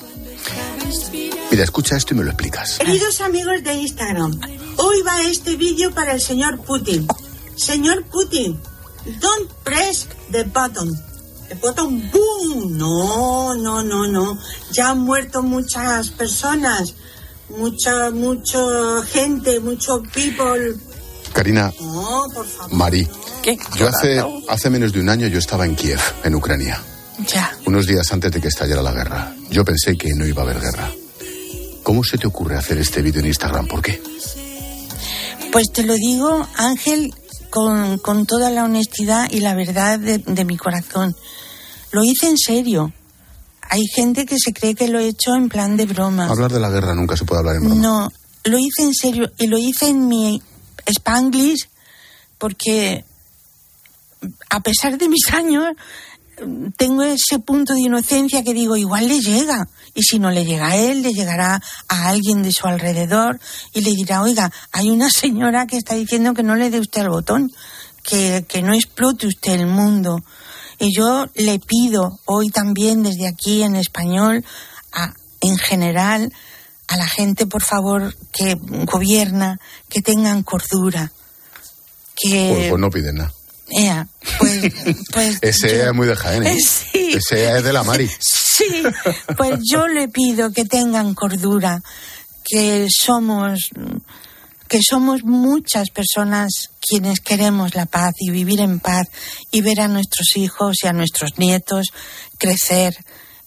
[1.51, 2.79] Mira, escucha esto y me lo explicas.
[2.79, 4.39] Queridos amigos de Instagram,
[4.77, 7.05] hoy va este vídeo para el señor Putin.
[7.57, 8.57] Señor Putin,
[9.19, 10.89] don't press the button.
[11.49, 12.77] The button boom.
[12.77, 14.39] No, no, no, no.
[14.71, 16.93] Ya han muerto muchas personas,
[17.49, 20.77] mucha, mucha gente, mucho people.
[21.33, 22.73] Karina, No, por favor.
[22.73, 23.07] Mari,
[23.41, 23.57] ¿Qué?
[23.77, 26.81] yo hace, hace menos de un año yo estaba en Kiev, en Ucrania,
[27.27, 27.51] Ya.
[27.65, 29.33] unos días antes de que estallara la guerra.
[29.49, 30.89] Yo pensé que no iba a haber guerra.
[31.83, 33.67] ¿Cómo se te ocurre hacer este vídeo en Instagram?
[33.67, 34.01] ¿Por qué?
[35.51, 37.13] Pues te lo digo, Ángel,
[37.49, 41.15] con, con toda la honestidad y la verdad de, de mi corazón.
[41.91, 42.93] Lo hice en serio.
[43.71, 46.27] hay gente que se cree que lo he hecho en plan de broma.
[46.27, 47.81] Hablar de la guerra nunca se puede hablar en broma.
[47.81, 48.11] No,
[48.43, 50.41] lo hice en serio y lo hice en mi
[50.89, 51.67] Spanglish
[52.37, 53.05] porque
[54.49, 55.75] a pesar de mis años
[56.77, 59.67] tengo ese punto de inocencia que digo, igual le llega.
[59.93, 63.39] Y si no le llega a él, le llegará a alguien de su alrededor
[63.73, 67.01] y le dirá, oiga, hay una señora que está diciendo que no le dé usted
[67.01, 67.51] el botón,
[68.03, 70.23] que, que no explote usted el mundo.
[70.79, 74.45] Y yo le pido hoy también desde aquí en español,
[74.93, 76.31] a, en general,
[76.89, 81.11] a la gente, por favor, que gobierna, que tengan cordura.
[82.15, 83.33] Que, Pues, pues no piden nada.
[83.71, 84.07] Ea,
[84.39, 84.73] pues,
[85.13, 86.45] pues Ese yo- es muy de Jaén.
[86.45, 86.57] ¿eh?
[86.91, 87.11] Sí.
[87.15, 88.09] Ese es de la Mari.
[88.19, 88.83] Sí,
[89.37, 91.81] pues yo le pido que tengan cordura,
[92.43, 93.69] que somos
[94.67, 99.07] que somos muchas personas quienes queremos la paz y vivir en paz
[99.49, 101.87] y ver a nuestros hijos y a nuestros nietos
[102.37, 102.95] crecer.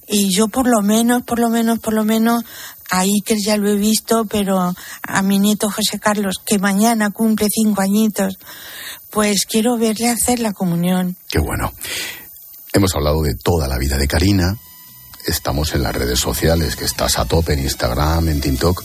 [0.09, 2.45] Y yo por lo menos, por lo menos, por lo menos,
[2.93, 7.49] a Iker ya lo he visto, pero a mi nieto José Carlos, que mañana cumple
[7.51, 8.39] cinco añitos,
[9.11, 11.17] pues quiero verle hacer la comunión.
[11.31, 11.73] Qué bueno.
[12.71, 14.59] Hemos hablado de toda la vida de Karina.
[15.27, 18.85] Estamos en las redes sociales, que estás a tope en Instagram, en TikTok.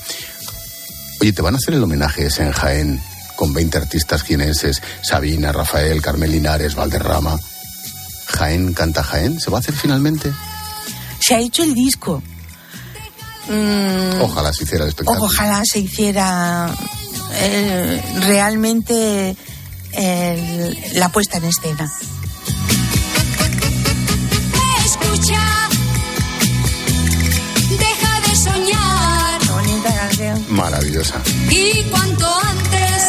[1.19, 3.01] Oye, ¿te van a hacer el homenaje ese en Jaén
[3.35, 4.81] con 20 artistas jienenses?
[5.01, 7.37] Sabina, Rafael, Carmen Linares, Valderrama.
[8.27, 9.37] Jaén canta Jaén.
[9.41, 10.31] ¿Se va a hacer finalmente?
[11.19, 12.23] Se ha hecho el disco.
[13.49, 15.25] Mm, Ojalá se hiciera el espectáculo.
[15.25, 16.69] Ojalá se hiciera
[17.35, 19.35] eh, realmente
[19.93, 21.89] el- la puesta en escena.
[24.85, 25.41] Escucha,
[27.77, 30.45] deja de soñar Bonita canción.
[30.49, 31.15] Maravillosa.
[31.49, 33.03] y cuanto antes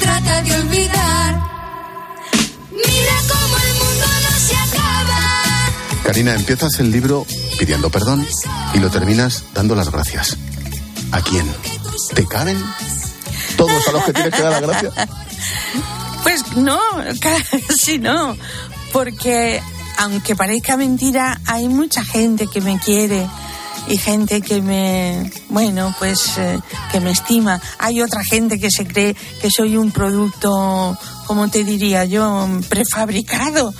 [0.00, 1.40] trata de olvidar.
[2.70, 6.02] Mira cómo el mundo no se acaba.
[6.04, 7.26] Karina, empiezas el libro
[7.62, 8.26] pidiendo perdón
[8.74, 10.36] y lo terminas dando las gracias.
[11.12, 11.46] ¿A quién?
[12.12, 12.60] ¿Te caben
[13.56, 14.92] todos a los que tienes que dar las gracias?
[16.24, 16.78] Pues no,
[17.20, 18.36] casi no,
[18.92, 19.60] porque
[19.98, 23.26] aunque parezca mentira, hay mucha gente que me quiere
[23.88, 27.60] y gente que me, bueno, pues eh, que me estima.
[27.78, 30.96] Hay otra gente que se cree que soy un producto,
[31.26, 33.74] como te diría yo, prefabricado,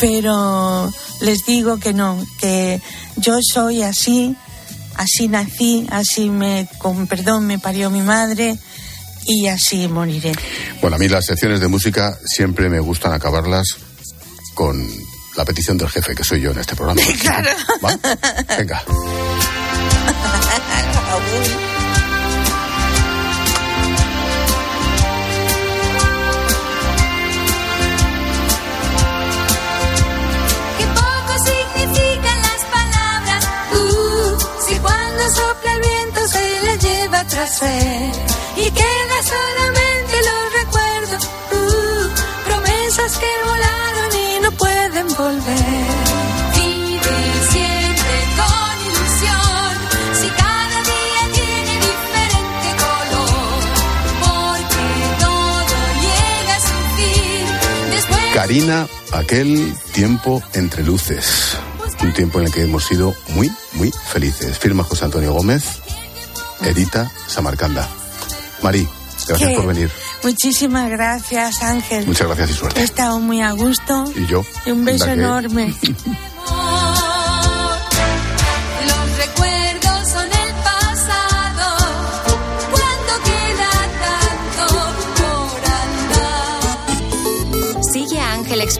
[0.00, 2.80] pero les digo que no, que
[3.16, 4.34] yo soy así,
[4.96, 8.58] así nací, así me, con perdón, me parió mi madre
[9.26, 10.32] y así moriré.
[10.80, 13.76] Bueno, a mí las secciones de música siempre me gustan acabarlas
[14.54, 14.88] con
[15.36, 17.00] la petición del jefe, que soy yo en este programa.
[17.20, 17.50] Claro.
[17.84, 17.98] ¿Va?
[18.56, 18.82] Venga.
[37.40, 38.12] tras él.
[38.56, 41.30] Y queda solamente los recuerdos.
[41.52, 46.20] Uh, promesas que volaron y no pueden volver.
[58.34, 61.58] Karina, aquel tiempo entre luces.
[62.02, 64.58] Un tiempo en el que hemos sido muy, muy felices.
[64.58, 65.80] Firma José Antonio Gómez,
[66.64, 67.88] edita Samarcanda.
[68.62, 68.86] Mari,
[69.26, 69.56] gracias ¿Qué?
[69.56, 69.90] por venir.
[70.22, 72.06] Muchísimas gracias, Ángel.
[72.06, 72.82] Muchas gracias y He suerte.
[72.82, 74.04] estado muy a gusto.
[74.14, 74.44] Y yo.
[74.66, 75.74] Y un beso enorme.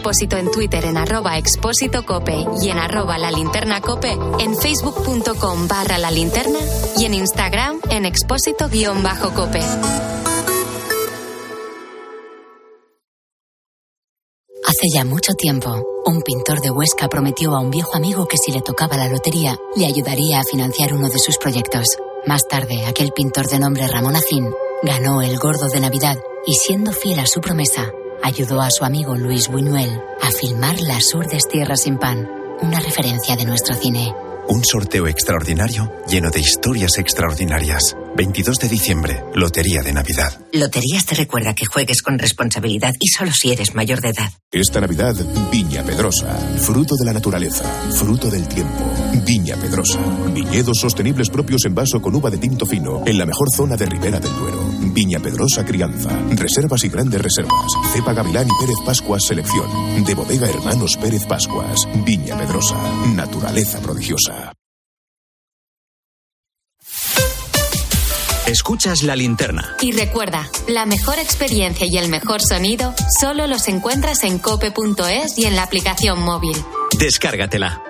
[0.03, 5.99] En Twitter en arroba expósito cope y en arroba la linterna cope, en facebook.com barra
[5.99, 6.57] la linterna
[6.97, 9.59] y en Instagram en expósito guion bajo cope.
[14.65, 18.51] Hace ya mucho tiempo, un pintor de Huesca prometió a un viejo amigo que si
[18.51, 21.85] le tocaba la lotería, le ayudaría a financiar uno de sus proyectos.
[22.25, 24.49] Más tarde, aquel pintor de nombre Ramón Acín
[24.81, 27.91] ganó el gordo de Navidad y siendo fiel a su promesa,
[28.23, 29.89] ayudó a su amigo Luis Buñuel
[30.21, 32.29] a filmar Las Urdes Tierras sin Pan,
[32.61, 34.13] una referencia de nuestro cine.
[34.47, 37.95] Un sorteo extraordinario lleno de historias extraordinarias.
[38.15, 40.39] 22 de diciembre, Lotería de Navidad.
[40.53, 44.31] Loterías te recuerda que juegues con responsabilidad y solo si eres mayor de edad.
[44.51, 45.15] Esta Navidad,
[45.51, 46.35] Viña Pedrosa.
[46.59, 48.91] Fruto de la naturaleza, fruto del tiempo.
[49.25, 49.99] Viña Pedrosa.
[50.33, 53.85] Viñedos sostenibles propios en vaso con uva de tinto fino, en la mejor zona de
[53.85, 54.63] Ribera del Duero.
[54.93, 56.09] Viña Pedrosa Crianza.
[56.31, 57.71] Reservas y grandes reservas.
[57.93, 60.03] Cepa Gavilán y Pérez Pascuas Selección.
[60.03, 61.87] De bodega Hermanos Pérez Pascuas.
[62.05, 62.75] Viña Pedrosa.
[63.15, 64.53] Naturaleza prodigiosa.
[68.51, 69.77] Escuchas la linterna.
[69.79, 75.45] Y recuerda, la mejor experiencia y el mejor sonido solo los encuentras en cope.es y
[75.45, 76.57] en la aplicación móvil.
[76.99, 77.81] Descárgatela.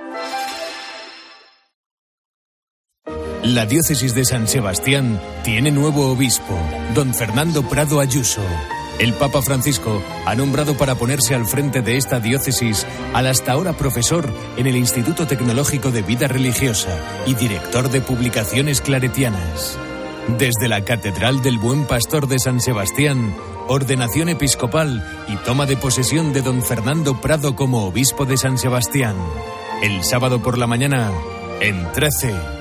[3.44, 6.56] La diócesis de San Sebastián tiene nuevo obispo,
[6.94, 8.44] don Fernando Prado Ayuso.
[9.00, 13.74] El Papa Francisco ha nombrado para ponerse al frente de esta diócesis al hasta ahora
[13.74, 19.80] profesor en el Instituto Tecnológico de Vida Religiosa y director de publicaciones claretianas.
[20.28, 23.36] Desde la Catedral del Buen Pastor de San Sebastián,
[23.68, 29.16] ordenación episcopal y toma de posesión de don Fernando Prado como obispo de San Sebastián.
[29.82, 31.12] El sábado por la mañana,
[31.60, 32.61] en 13.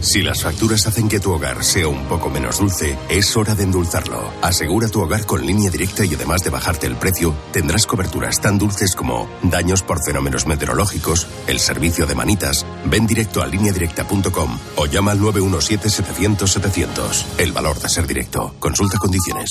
[0.00, 3.64] Si las facturas hacen que tu hogar sea un poco menos dulce, es hora de
[3.64, 4.32] endulzarlo.
[4.42, 8.58] Asegura tu hogar con línea directa y además de bajarte el precio, tendrás coberturas tan
[8.58, 12.64] dulces como daños por fenómenos meteorológicos, el servicio de manitas.
[12.86, 17.24] Ven directo a lineadirecta.com o llama al 917-700-700.
[17.38, 18.54] El valor de ser directo.
[18.60, 19.50] Consulta condiciones.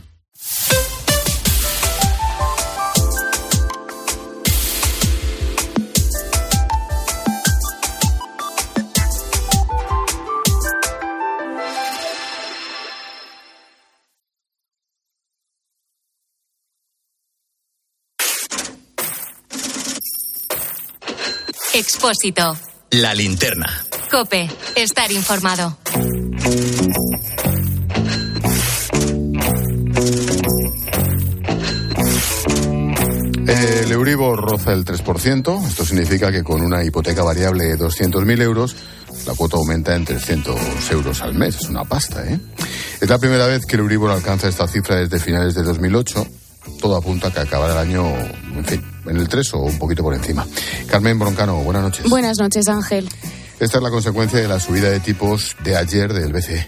[22.01, 22.57] Expósito.
[22.89, 23.69] La linterna.
[24.09, 24.49] Cope.
[24.75, 25.77] Estar informado.
[33.45, 35.67] El Euribor roza el 3%.
[35.67, 38.75] Esto significa que con una hipoteca variable de 200.000 euros,
[39.27, 40.57] la cuota aumenta en 300
[40.89, 41.57] euros al mes.
[41.57, 42.39] Es una pasta, ¿eh?
[42.99, 46.25] Es la primera vez que el Euribor alcanza esta cifra desde finales de 2008.
[46.79, 50.03] Todo apunta a que acabará el año, en fin, en el 3 o un poquito
[50.03, 50.47] por encima.
[50.87, 52.09] Carmen Broncano, buenas noches.
[52.09, 53.07] Buenas noches, Ángel.
[53.59, 56.67] Esta es la consecuencia de la subida de tipos de ayer del BCE.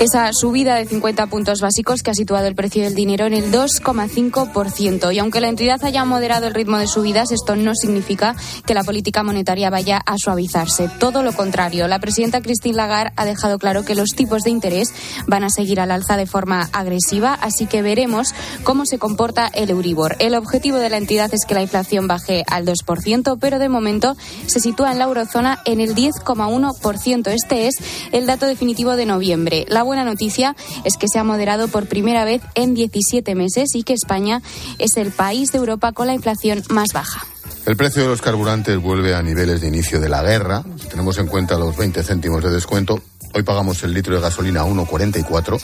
[0.00, 3.50] Esa subida de 50 puntos básicos que ha situado el precio del dinero en el
[3.50, 5.12] 2,5%.
[5.12, 8.84] Y aunque la entidad haya moderado el ritmo de subidas, esto no significa que la
[8.84, 10.88] política monetaria vaya a suavizarse.
[11.00, 11.88] Todo lo contrario.
[11.88, 14.94] La presidenta Christine Lagarde ha dejado claro que los tipos de interés
[15.26, 19.70] van a seguir al alza de forma agresiva, así que veremos cómo se comporta el
[19.70, 20.14] Euribor.
[20.20, 24.16] El objetivo de la entidad es que la inflación baje al 2%, pero de momento
[24.46, 27.32] se sitúa en la eurozona en el 10,1%.
[27.32, 27.74] Este es
[28.12, 29.66] el dato definitivo de noviembre.
[29.68, 33.82] La buena noticia es que se ha moderado por primera vez en 17 meses y
[33.82, 34.42] que España
[34.78, 37.26] es el país de Europa con la inflación más baja.
[37.66, 40.62] El precio de los carburantes vuelve a niveles de inicio de la guerra.
[40.80, 43.00] Si tenemos en cuenta los 20 céntimos de descuento,
[43.34, 45.60] hoy pagamos el litro de gasolina a 1,44,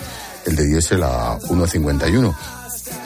[0.47, 2.35] el de diésel a 1,51.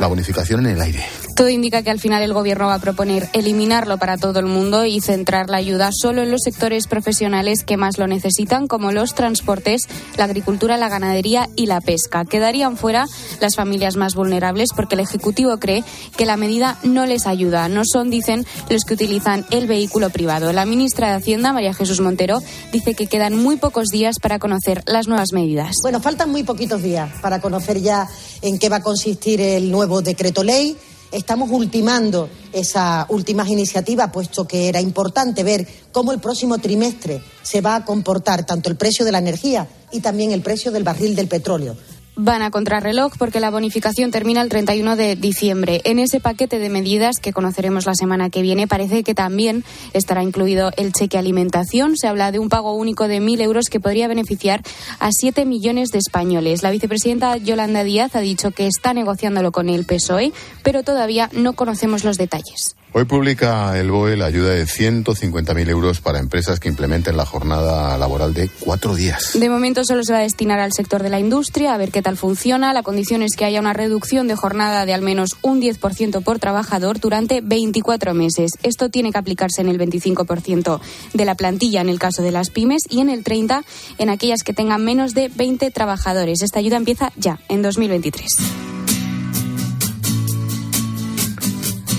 [0.01, 1.05] La bonificación en el aire.
[1.39, 4.85] Todo indica que al final el Gobierno va a proponer eliminarlo para todo el mundo
[4.85, 9.15] y centrar la ayuda solo en los sectores profesionales que más lo necesitan, como los
[9.15, 9.83] transportes,
[10.17, 12.25] la agricultura, la ganadería y la pesca.
[12.25, 13.07] Quedarían fuera
[13.41, 15.85] las familias más vulnerables porque el Ejecutivo cree
[16.17, 17.69] que la medida no les ayuda.
[17.69, 20.53] No son, dicen, los que utilizan el vehículo privado.
[20.53, 24.83] La ministra de Hacienda, María Jesús Montero, dice que quedan muy pocos días para conocer
[24.87, 25.77] las nuevas medidas.
[25.83, 28.09] Bueno, faltan muy poquitos días para conocer ya
[28.43, 30.77] en qué va a consistir el nuevo decreto ley.
[31.11, 37.63] Estamos ultimando esas últimas iniciativas, puesto que era importante ver cómo el próximo trimestre se
[37.63, 41.17] va a comportar tanto el precio de la energía y también el precio del barril
[41.17, 41.77] del petróleo.
[42.19, 45.81] Van a contrarreloj porque la bonificación termina el 31 de diciembre.
[45.85, 50.25] En ese paquete de medidas que conoceremos la semana que viene parece que también estará
[50.25, 51.97] incluido el cheque alimentación.
[51.97, 54.63] Se habla de un pago único de 1.000 euros que podría beneficiar
[54.99, 56.65] a 7 millones de españoles.
[56.65, 60.33] La vicepresidenta Yolanda Díaz ha dicho que está negociándolo con el PSOE,
[60.65, 62.78] pero todavía no conocemos los detalles.
[62.93, 67.99] Hoy publica el BOE la ayuda de 150.000 euros para empresas que implementen la jornada
[67.99, 69.33] laboral de cuatro días.
[69.35, 72.01] De momento solo se va a destinar al sector de la industria, a ver qué
[72.01, 72.73] tal funciona.
[72.73, 76.39] La condición es que haya una reducción de jornada de al menos un 10% por
[76.39, 78.53] trabajador durante 24 meses.
[78.63, 80.81] Esto tiene que aplicarse en el 25%
[81.13, 83.65] de la plantilla en el caso de las pymes y en el 30%
[83.99, 86.41] en aquellas que tengan menos de 20 trabajadores.
[86.43, 88.29] Esta ayuda empieza ya, en 2023.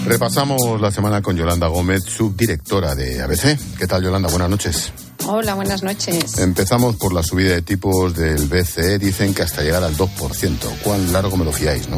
[0.06, 3.58] Repasamos la semana con Yolanda Gómez, subdirectora de ABC.
[3.78, 4.30] ¿Qué tal, Yolanda?
[4.30, 4.93] Buenas noches.
[5.28, 6.39] Hola, buenas noches.
[6.39, 8.97] Empezamos por la subida de tipos del BCE.
[8.97, 10.58] Dicen que hasta llegar al 2%.
[10.84, 11.97] ¿Cuán largo me lo fiáis, no?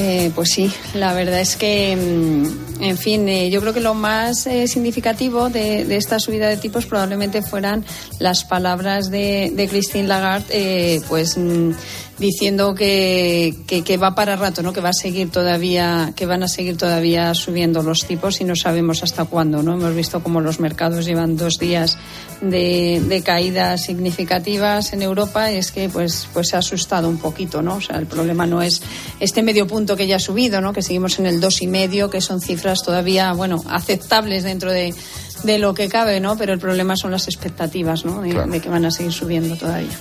[0.00, 3.94] Eh, pues sí, la verdad es que, mm, en fin, eh, yo creo que lo
[3.94, 7.84] más eh, significativo de, de, esta subida de tipos probablemente fueran
[8.20, 11.72] las palabras de, de Christine Lagarde, eh, pues mm,
[12.18, 14.72] diciendo que, que, que, va para rato, ¿no?
[14.72, 18.56] Que va a seguir todavía, que van a seguir todavía subiendo los tipos y no
[18.56, 19.74] sabemos hasta cuándo, ¿no?
[19.74, 21.96] Hemos visto como los mercados llevan dos días
[22.40, 27.18] de, de caídas significativas en Europa y es que pues pues se ha asustado un
[27.18, 27.76] poquito, ¿no?
[27.76, 28.82] O sea, el problema no es
[29.20, 30.72] este medio punto que ya ha subido, ¿no?
[30.72, 34.94] Que seguimos en el dos y medio, que son cifras todavía, bueno, aceptables dentro de
[35.42, 36.36] de lo que cabe, ¿no?
[36.36, 38.22] Pero el problema son las expectativas, ¿no?
[38.22, 38.50] De, claro.
[38.50, 39.96] de que van a seguir subiendo todavía.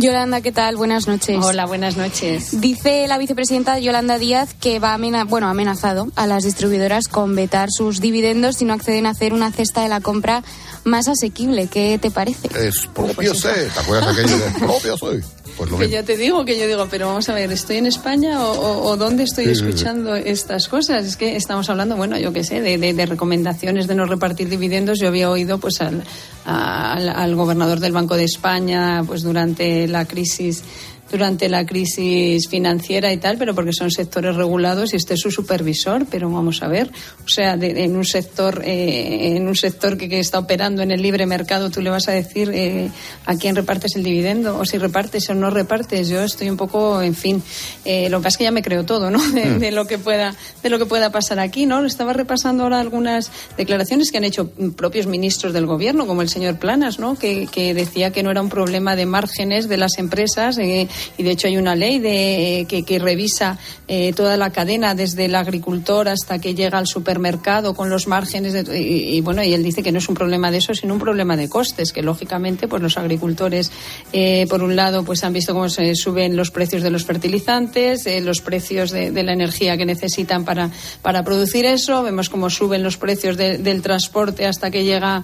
[0.00, 0.76] Yolanda, ¿qué tal?
[0.76, 1.38] Buenas noches.
[1.42, 2.60] Hola, buenas noches.
[2.60, 7.34] Dice la vicepresidenta Yolanda Díaz que va a bueno, ha amenazado a las distribuidoras con
[7.34, 10.42] vetar sus dividendos si no acceden a hacer una cesta de la compra
[10.84, 11.66] más asequible.
[11.66, 12.48] ¿Qué te parece?
[12.58, 13.70] Es propio pues sé.
[13.74, 15.22] ¿Te acuerdas aquello de propio soy?
[15.68, 18.42] Pues que ya te digo, que yo digo, pero vamos a ver, ¿estoy en España
[18.42, 20.28] o, o, o dónde estoy sí, escuchando sí, sí.
[20.30, 21.04] estas cosas?
[21.04, 24.48] Es que estamos hablando, bueno, yo qué sé, de, de, de, recomendaciones de no repartir
[24.48, 24.98] dividendos.
[24.98, 26.02] Yo había oído pues al,
[26.46, 30.62] al, al gobernador del Banco de España pues durante la crisis
[31.10, 35.30] durante la crisis financiera y tal, pero porque son sectores regulados y este es su
[35.30, 36.90] supervisor, pero vamos a ver,
[37.24, 40.90] o sea, de, en un sector eh, en un sector que, que, está operando en
[40.90, 42.90] el libre mercado, tú le vas a decir eh,
[43.26, 46.08] a quién repartes el dividendo o si repartes o no repartes.
[46.08, 47.42] Yo estoy un poco, en fin,
[47.84, 49.20] eh, lo que pasa es que ya me creo todo, ¿no?
[49.30, 49.58] De, mm.
[49.60, 51.84] de, lo que pueda de lo que pueda pasar aquí, ¿no?
[51.84, 56.58] Estaba repasando ahora algunas declaraciones que han hecho propios ministros del gobierno, como el señor
[56.58, 57.16] Planas, ¿no?
[57.16, 61.22] Que, que decía que no era un problema de márgenes de las empresas eh, y
[61.22, 65.34] de hecho hay una ley de, que, que revisa eh, toda la cadena desde el
[65.34, 69.82] agricultor hasta que llega al supermercado con los márgenes de, y, bueno y él dice
[69.82, 72.82] que no es un problema de eso sino un problema de costes que lógicamente pues
[72.82, 73.70] los agricultores
[74.12, 78.06] eh, por un lado pues han visto cómo se suben los precios de los fertilizantes
[78.06, 80.70] eh, los precios de, la energía que necesitan para
[81.02, 85.22] para producir eso vemos cómo suben los precios de, del transporte hasta que llega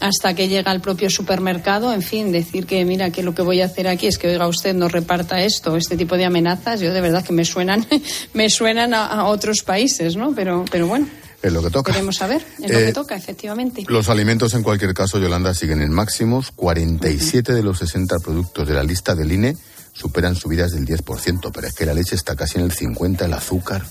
[0.00, 3.60] hasta que llega al propio supermercado, en fin, decir que mira que lo que voy
[3.60, 6.92] a hacer aquí es que oiga usted no reparta esto, este tipo de amenazas, yo
[6.92, 7.86] de verdad que me suenan,
[8.34, 10.34] me suenan a, a otros países, ¿no?
[10.34, 11.06] Pero, pero bueno.
[11.42, 11.92] Es lo que toca.
[11.92, 13.84] Queremos saber, es eh, lo que toca, efectivamente.
[13.88, 16.50] Los alimentos, en cualquier caso, Yolanda, siguen en máximos.
[16.56, 17.56] 47 uh -huh.
[17.58, 19.54] de los 60 productos de la lista del INE
[19.92, 23.32] superan subidas del 10%, pero es que la leche está casi en el 50%, el
[23.34, 23.84] azúcar.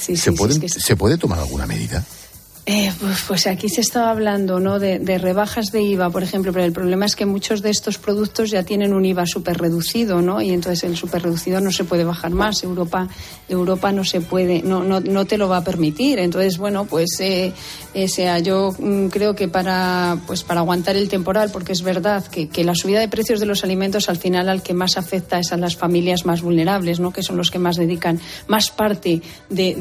[0.00, 0.80] Sí, ¿Se, sí, pueden, sí, es que...
[0.80, 2.04] ¿Se puede tomar alguna medida?
[2.64, 4.78] Eh, pues, pues, aquí se estaba hablando ¿no?
[4.78, 8.52] De, rebajas de IVA, por ejemplo, pero el problema es que muchos de estos productos
[8.52, 10.40] ya tienen un IVA súper reducido, ¿no?
[10.40, 12.62] Y entonces el súper reducido no se puede bajar más.
[12.62, 13.08] Europa,
[13.48, 16.20] Europa no se puede, no, no, no te lo va a permitir.
[16.20, 17.52] Entonces, bueno, pues eh,
[17.94, 22.24] eh, sea, yo mm, creo que para, pues para aguantar el temporal, porque es verdad
[22.26, 25.40] que, que, la subida de precios de los alimentos al final al que más afecta
[25.40, 27.12] es a las familias más vulnerables, ¿no?
[27.12, 29.74] Que son los que más dedican más parte de,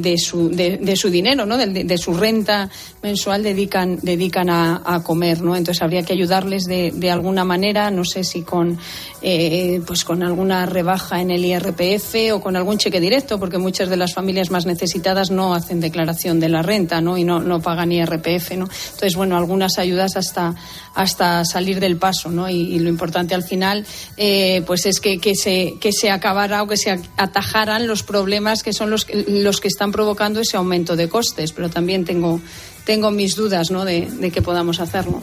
[0.00, 1.56] de, su, de, su dinero, ¿no?
[1.56, 2.68] De su renta renta
[3.02, 5.56] mensual dedican, dedican a, comer, ¿no?
[5.56, 8.78] Entonces habría que ayudarles de, de alguna manera, no sé si con,
[9.22, 13.88] eh, pues con alguna rebaja en el IRPF o con algún cheque directo, porque muchas
[13.88, 17.16] de las familias más necesitadas no hacen declaración de la renta, ¿no?
[17.16, 18.64] Y no, no pagan IRPF, ¿no?
[18.64, 20.54] Entonces, bueno, algunas ayudas hasta,
[20.94, 22.50] hasta salir del paso, ¿no?
[22.50, 26.62] Y, y lo importante al final, eh, pues es que, que, se, que se acabara
[26.62, 30.96] o que se atajaran los problemas que son los, los que están provocando ese aumento
[30.96, 32.40] de costes, pero también tengo
[32.84, 33.84] tengo mis dudas ¿no?
[33.84, 35.20] de, de que podamos hacerlo.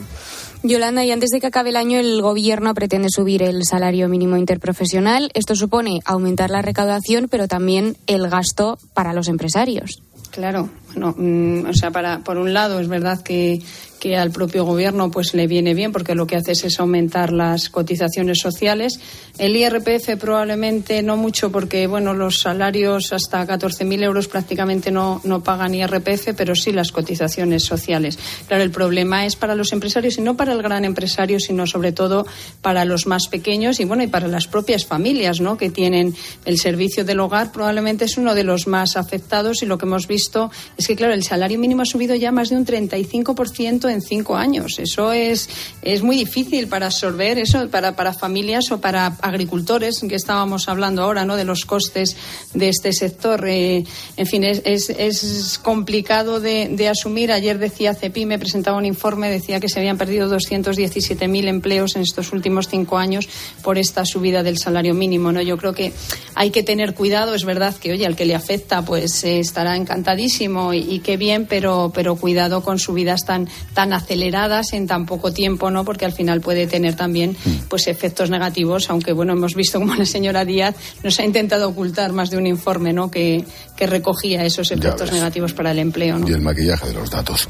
[0.62, 4.36] Yolanda, y antes de que acabe el año, el Gobierno pretende subir el salario mínimo
[4.36, 5.30] interprofesional.
[5.34, 10.00] Esto supone aumentar la recaudación, pero también el gasto para los empresarios.
[10.30, 13.60] Claro, bueno, mm, o sea, para, por un lado es verdad que
[13.98, 17.68] que al propio gobierno pues le viene bien porque lo que hace es aumentar las
[17.70, 19.00] cotizaciones sociales.
[19.38, 25.42] El IRPF probablemente no mucho porque bueno los salarios hasta 14.000 euros prácticamente no, no
[25.42, 28.18] pagan IRPF, pero sí las cotizaciones sociales.
[28.48, 31.92] Claro, el problema es para los empresarios y no para el gran empresario, sino sobre
[31.92, 32.26] todo
[32.62, 35.56] para los más pequeños y bueno y para las propias familias, ¿no?
[35.56, 39.78] Que tienen el servicio del hogar probablemente es uno de los más afectados y lo
[39.78, 42.66] que hemos visto es que claro el salario mínimo ha subido ya más de un
[42.66, 44.78] 35% en cinco años.
[44.78, 45.48] Eso es,
[45.82, 51.02] es muy difícil para absorber, eso para, para familias o para agricultores, que estábamos hablando
[51.02, 51.36] ahora, ¿no?
[51.36, 52.16] De los costes
[52.54, 53.46] de este sector.
[53.48, 53.84] Eh,
[54.16, 57.32] en fin, es, es, complicado de, de, asumir.
[57.32, 62.02] Ayer decía CEPI, me presentaba un informe, decía que se habían perdido 217.000 empleos en
[62.02, 63.28] estos últimos cinco años
[63.62, 65.42] por esta subida del salario mínimo, ¿no?
[65.42, 65.92] Yo creo que
[66.34, 67.34] hay que tener cuidado.
[67.34, 71.16] Es verdad que, oye, al que le afecta, pues eh, estará encantadísimo y, y, qué
[71.16, 75.84] bien, pero, pero cuidado con subidas tan, tan aceleradas en tan poco tiempo, ¿no?
[75.84, 77.68] Porque al final puede tener también mm.
[77.68, 82.12] pues efectos negativos, aunque bueno, hemos visto como la señora Díaz nos ha intentado ocultar
[82.12, 83.10] más de un informe, ¿no?
[83.10, 83.44] Que,
[83.76, 86.28] que recogía esos efectos negativos para el empleo, ¿no?
[86.28, 87.48] Y el maquillaje de los datos.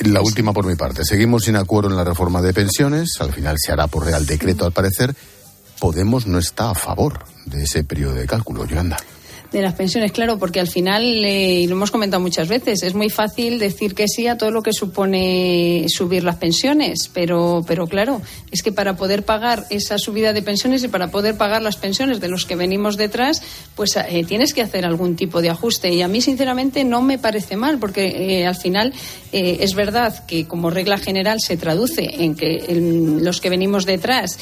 [0.00, 1.04] La última por mi parte.
[1.04, 3.20] Seguimos sin acuerdo en la reforma de pensiones.
[3.20, 5.14] Al final se hará por real decreto, al parecer.
[5.80, 8.96] Podemos no está a favor de ese periodo de cálculo, Yolanda
[9.52, 12.94] de las pensiones, claro, porque al final, eh, y lo hemos comentado muchas veces, es
[12.94, 17.86] muy fácil decir que sí a todo lo que supone subir las pensiones, pero, pero
[17.86, 18.20] claro,
[18.50, 22.20] es que para poder pagar esa subida de pensiones y para poder pagar las pensiones
[22.20, 23.42] de los que venimos detrás,
[23.74, 25.94] pues eh, tienes que hacer algún tipo de ajuste.
[25.94, 28.92] Y a mí, sinceramente, no me parece mal, porque eh, al final
[29.30, 32.64] es verdad que como regla general se traduce en que
[33.20, 34.38] los que venimos detrás,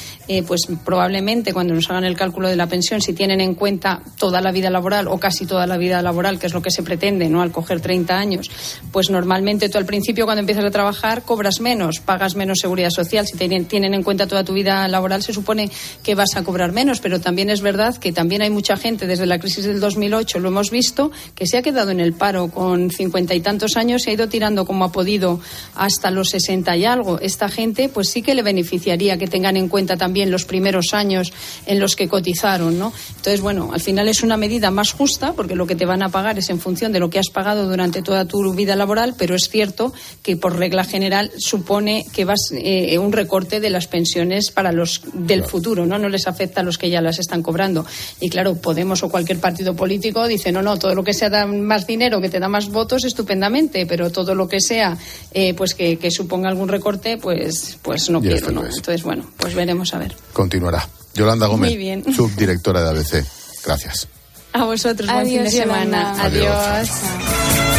[0.47, 4.41] pues probablemente cuando nos hagan el cálculo de la pensión, si tienen en cuenta toda
[4.41, 7.28] la vida laboral, o casi toda la vida laboral, que es lo que se pretende,
[7.28, 7.42] ¿no?
[7.42, 8.51] Al coger 30 años,
[8.92, 13.26] pues normalmente tú al principio cuando empiezas a trabajar cobras menos, pagas menos seguridad social.
[13.26, 15.70] Si tienen, tienen en cuenta toda tu vida laboral, se supone
[16.03, 19.26] que vas a cobrar menos, pero también es verdad que también hay mucha gente desde
[19.26, 22.90] la crisis del 2008, lo hemos visto, que se ha quedado en el paro con
[22.90, 25.40] cincuenta y tantos años, se ha ido tirando como ha podido
[25.74, 27.18] hasta los 60 y algo.
[27.20, 31.32] Esta gente, pues sí que le beneficiaría que tengan en cuenta también los primeros años
[31.66, 32.92] en los que cotizaron, ¿no?
[33.16, 36.09] Entonces, bueno, al final es una medida más justa, porque lo que te van a
[36.09, 39.34] pagar es en función de lo que has pagado durante toda tu vida laboral, pero
[39.34, 44.51] es cierto que por regla general supone que vas eh, un recorte de las pensiones
[44.51, 45.99] para los del futuro, ¿no?
[45.99, 47.87] No les afecta a los que ya las están cobrando.
[48.20, 51.47] Y claro, Podemos o cualquier partido político dice, no, no, todo lo que sea da
[51.47, 54.97] más dinero, que te da más votos, estupendamente, pero todo lo que sea,
[55.32, 58.64] eh, pues que, que, suponga algún recorte, pues, pues no quiero, ¿no?
[58.64, 60.16] Entonces, bueno, pues veremos a ver.
[60.32, 60.89] Continuará.
[61.14, 61.72] Yolanda Gómez,
[62.14, 63.24] subdirectora de ABC.
[63.64, 64.09] Gracias.
[64.57, 66.13] A vosotros, buen fin de semana.
[66.25, 66.49] Adiós.
[66.49, 67.76] Adiós.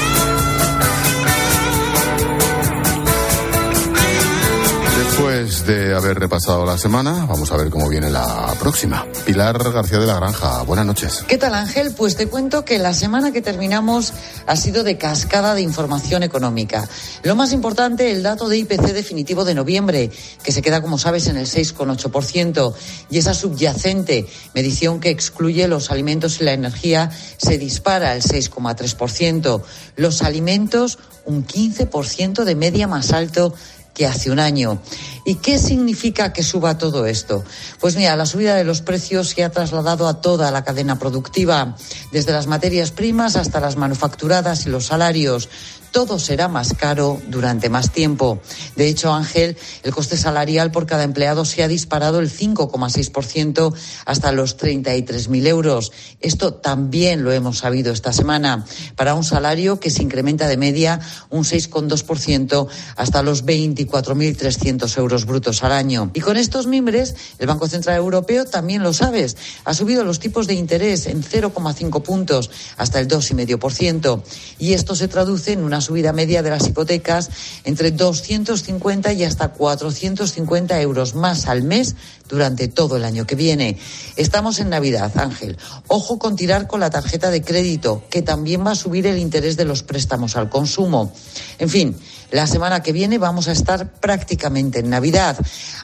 [5.48, 9.08] Después de haber repasado la semana, vamos a ver cómo viene la próxima.
[9.26, 11.24] Pilar García de la Granja, buenas noches.
[11.26, 11.94] ¿Qué tal Ángel?
[11.96, 14.14] Pues te cuento que la semana que terminamos
[14.46, 16.90] ha sido de cascada de información económica.
[17.24, 20.12] Lo más importante, el dato de IPC definitivo de noviembre,
[20.44, 22.74] que se queda, como sabes, en el 6,8%,
[23.10, 29.62] y esa subyacente medición que excluye los alimentos y la energía se dispara al 6,3%.
[29.96, 33.54] Los alimentos, un 15% de media más alto
[33.98, 34.80] que hace un año.
[35.26, 37.44] ¿Y qué significa que suba todo esto?
[37.80, 41.76] Pues mira, la subida de los precios se ha trasladado a toda la cadena productiva,
[42.12, 45.50] desde las materias primas hasta las manufacturadas y los salarios
[45.92, 48.42] todo será más caro durante más tiempo.
[48.76, 53.74] De hecho, Ángel, el coste salarial por cada empleado se ha disparado el 5,6%
[54.06, 55.92] hasta los 33.000 euros.
[56.20, 58.66] Esto también lo hemos sabido esta semana,
[58.96, 65.64] para un salario que se incrementa de media un 6,2% hasta los 24.300 euros brutos
[65.64, 66.12] al año.
[66.14, 70.48] Y con estos mimbres, el Banco Central Europeo también lo sabes, ha subido los tipos
[70.48, 74.24] de interés en 0,5 puntos hasta el 2,5%.
[74.60, 77.30] Y esto se traduce en una una subida media de las hipotecas
[77.64, 81.96] entre 250 y hasta 450 euros más al mes
[82.28, 83.78] durante todo el año que viene.
[84.16, 85.56] Estamos en Navidad, Ángel.
[85.88, 89.56] Ojo con tirar con la tarjeta de crédito, que también va a subir el interés
[89.56, 91.14] de los préstamos al consumo.
[91.60, 91.96] En fin,
[92.32, 95.38] la semana que viene vamos a estar prácticamente en Navidad.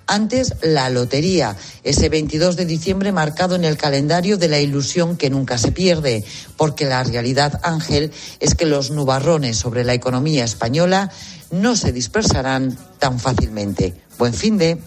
[0.07, 5.29] Antes, la lotería, ese 22 de diciembre marcado en el calendario de la ilusión que
[5.29, 6.23] nunca se pierde,
[6.57, 11.11] porque la realidad, Ángel, es que los nubarrones sobre la economía española
[11.51, 13.93] no se dispersarán tan fácilmente.
[14.17, 14.79] Buen fin de.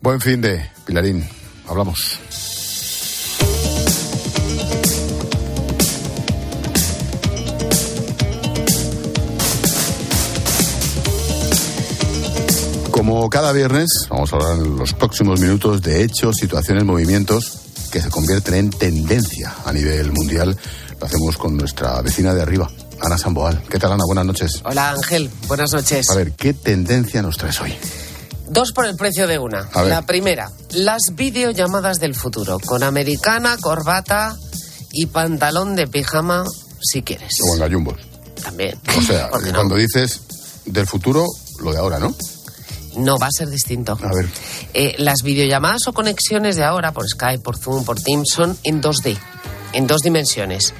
[0.00, 1.28] Buen fin de, Pilarín.
[1.66, 2.18] Hablamos.
[13.00, 17.58] Como cada viernes, vamos a hablar en los próximos minutos de hechos, situaciones, movimientos
[17.90, 20.54] que se convierten en tendencia a nivel mundial.
[21.00, 22.70] Lo hacemos con nuestra vecina de arriba,
[23.00, 23.62] Ana Samboal.
[23.70, 24.04] ¿Qué tal, Ana?
[24.04, 24.60] Buenas noches.
[24.66, 25.30] Hola, Ángel.
[25.48, 26.10] Buenas noches.
[26.10, 27.74] A ver, ¿qué tendencia nos traes hoy?
[28.50, 29.60] Dos por el precio de una.
[29.72, 29.92] A ver.
[29.92, 34.36] La primera, las videollamadas del futuro, con americana, corbata
[34.92, 36.44] y pantalón de pijama,
[36.82, 37.32] si quieres.
[37.48, 37.98] O en gallumbos.
[38.42, 38.78] También.
[38.98, 40.20] O sea, cuando dices
[40.66, 41.24] del futuro,
[41.62, 42.14] lo de ahora, ¿no?
[42.96, 43.92] No, va a ser distinto.
[44.02, 44.28] A ver.
[44.74, 48.80] Eh, las videollamadas o conexiones de ahora, por Skype, por Zoom, por Teams, son en
[48.82, 49.16] 2D,
[49.72, 50.74] en dos dimensiones.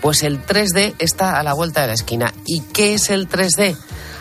[0.00, 2.32] Pues el 3D está a la vuelta de la esquina.
[2.46, 3.76] ¿Y qué es el 3D?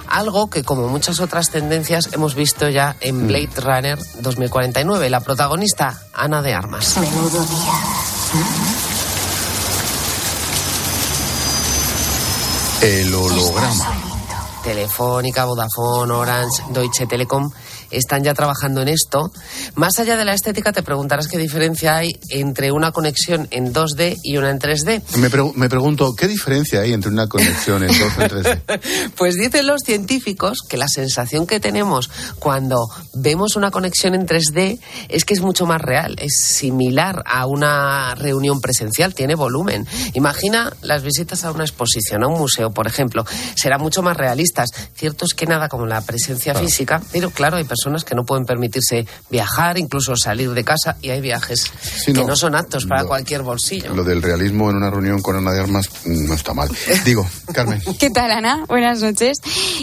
[0.10, 3.04] Algo que, como muchas otras tendencias, hemos visto ya Mm.
[3.08, 5.10] en Blade Runner 2049.
[5.10, 6.98] La protagonista, Ana de Armas.
[6.98, 7.74] Menudo día.
[12.82, 14.09] El holograma.
[14.64, 17.50] Telefónica, Vodafone, Orange, Deutsche Telekom
[17.92, 19.32] están ya trabajando en esto.
[19.76, 24.18] Más allá de la estética, te preguntarás qué diferencia hay entre una conexión en 2D
[24.24, 25.02] y una en 3D.
[25.18, 29.10] Me, pregu- me pregunto, ¿qué diferencia hay entre una conexión en 2 y en 3D?
[29.16, 34.80] Pues dicen los científicos que la sensación que tenemos cuando vemos una conexión en 3D
[35.10, 39.88] es que es mucho más real, es similar a una reunión presencial, tiene volumen.
[40.14, 44.16] Imagina las visitas a una exposición, a un museo, por ejemplo, serán mucho más
[44.50, 44.70] realistas.
[44.96, 46.68] Cierto es que nada como la presencia Claro.
[46.68, 51.10] física, pero claro, hay personas que no pueden permitirse viajar, incluso salir de casa, y
[51.10, 52.28] hay viajes Sí, que no.
[52.28, 53.94] no son aptos para Lo- cualquier bolsillo.
[53.94, 56.70] Lo del realismo en una reunión con Ana de Armas mm, no está mal.
[57.06, 57.82] Digo, Carmen.
[58.00, 58.66] ¿Qué tal, Ana?
[58.68, 59.38] Buenas noches.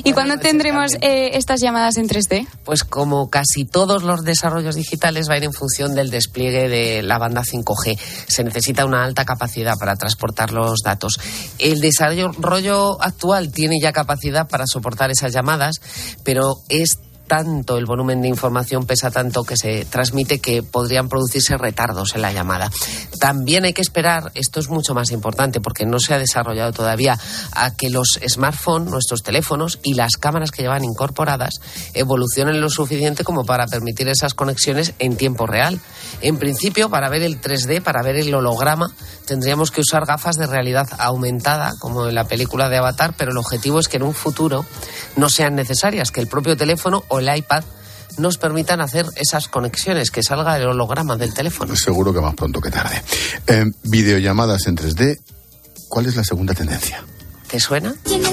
[0.05, 2.47] ¿Y cuándo tendremos eh, estas llamadas en 3D?
[2.65, 7.03] Pues como casi todos los desarrollos digitales va a ir en función del despliegue de
[7.03, 7.99] la banda 5G.
[8.27, 11.19] Se necesita una alta capacidad para transportar los datos.
[11.59, 15.77] El desarrollo actual tiene ya capacidad para soportar esas llamadas,
[16.25, 21.57] pero es tanto el volumen de información pesa tanto que se transmite que podrían producirse
[21.57, 22.71] retardos en la llamada.
[23.21, 27.19] También hay que esperar, esto es mucho más importante porque no se ha desarrollado todavía,
[27.53, 31.61] a que los smartphones, nuestros teléfonos y las cámaras que llevan incorporadas
[31.95, 35.81] evolucionen lo suficiente como para permitir esas conexiones en tiempo real.
[36.21, 38.91] En principio, para ver el 3D, para ver el holograma,
[39.27, 43.39] tendríamos que usar gafas de realidad aumentada, como en la película de Avatar, pero el
[43.39, 44.65] objetivo es que en un futuro
[45.17, 47.65] no sean necesarias, que el propio teléfono el iPad
[48.19, 51.77] nos permitan hacer esas conexiones, que salga el holograma del teléfono.
[51.77, 53.03] Seguro que más pronto que tarde.
[53.47, 55.21] Eh, videollamadas en 3D.
[55.89, 57.05] ¿Cuál es la segunda tendencia?
[57.49, 57.95] ¿Te suena?
[58.05, 58.27] Tiene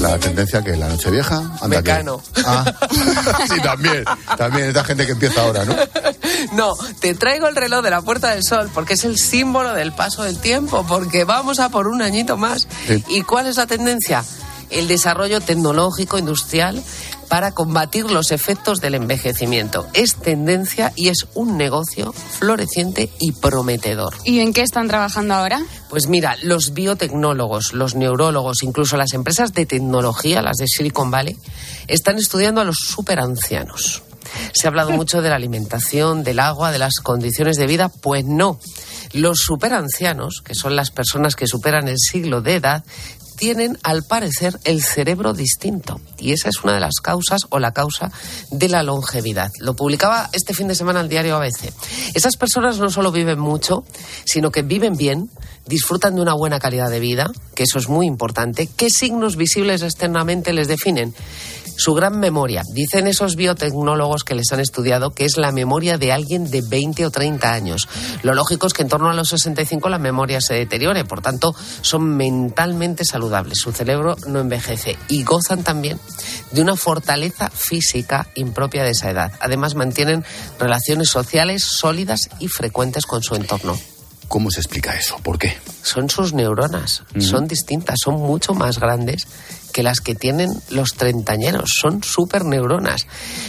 [0.00, 1.36] La tendencia que la noche vieja.
[1.60, 2.22] Anda que- Mecano.
[2.46, 2.64] Ah,
[3.48, 4.04] sí, también.
[4.36, 5.74] También esta gente que empieza ahora, ¿no?
[6.52, 9.92] No, te traigo el reloj de la Puerta del Sol porque es el símbolo del
[9.92, 12.68] paso del tiempo, porque vamos a por un añito más.
[12.86, 13.04] Sí.
[13.08, 14.24] ¿Y cuál es la tendencia?
[14.70, 16.82] El desarrollo tecnológico industrial
[17.28, 19.86] para combatir los efectos del envejecimiento.
[19.94, 24.14] Es tendencia y es un negocio floreciente y prometedor.
[24.24, 25.62] ¿Y en qué están trabajando ahora?
[25.90, 31.36] Pues mira, los biotecnólogos, los neurólogos, incluso las empresas de tecnología, las de Silicon Valley,
[31.86, 34.02] están estudiando a los superancianos.
[34.52, 37.88] Se ha hablado mucho de la alimentación, del agua, de las condiciones de vida.
[37.88, 38.58] Pues no.
[39.12, 42.84] Los superancianos, que son las personas que superan el siglo de edad,
[43.38, 46.00] tienen, al parecer, el cerebro distinto.
[46.18, 48.10] Y esa es una de las causas o la causa
[48.50, 49.50] de la longevidad.
[49.60, 51.72] Lo publicaba este fin de semana el diario ABC.
[52.14, 53.84] Esas personas no solo viven mucho,
[54.24, 55.30] sino que viven bien,
[55.66, 58.68] disfrutan de una buena calidad de vida, que eso es muy importante.
[58.76, 61.14] ¿Qué signos visibles externamente les definen?
[61.78, 62.64] Su gran memoria.
[62.74, 67.06] Dicen esos biotecnólogos que les han estudiado que es la memoria de alguien de 20
[67.06, 67.88] o 30 años.
[68.24, 71.54] Lo lógico es que en torno a los 65 la memoria se deteriore, por tanto
[71.82, 73.58] son mentalmente saludables.
[73.60, 76.00] Su cerebro no envejece y gozan también
[76.50, 79.32] de una fortaleza física impropia de esa edad.
[79.38, 80.24] Además mantienen
[80.58, 83.78] relaciones sociales sólidas y frecuentes con su entorno.
[84.26, 85.16] ¿Cómo se explica eso?
[85.22, 85.56] ¿Por qué?
[85.82, 89.26] Son sus neuronas, son distintas, son mucho más grandes
[89.78, 93.06] que las que tienen los treintañeros, son super neuronas.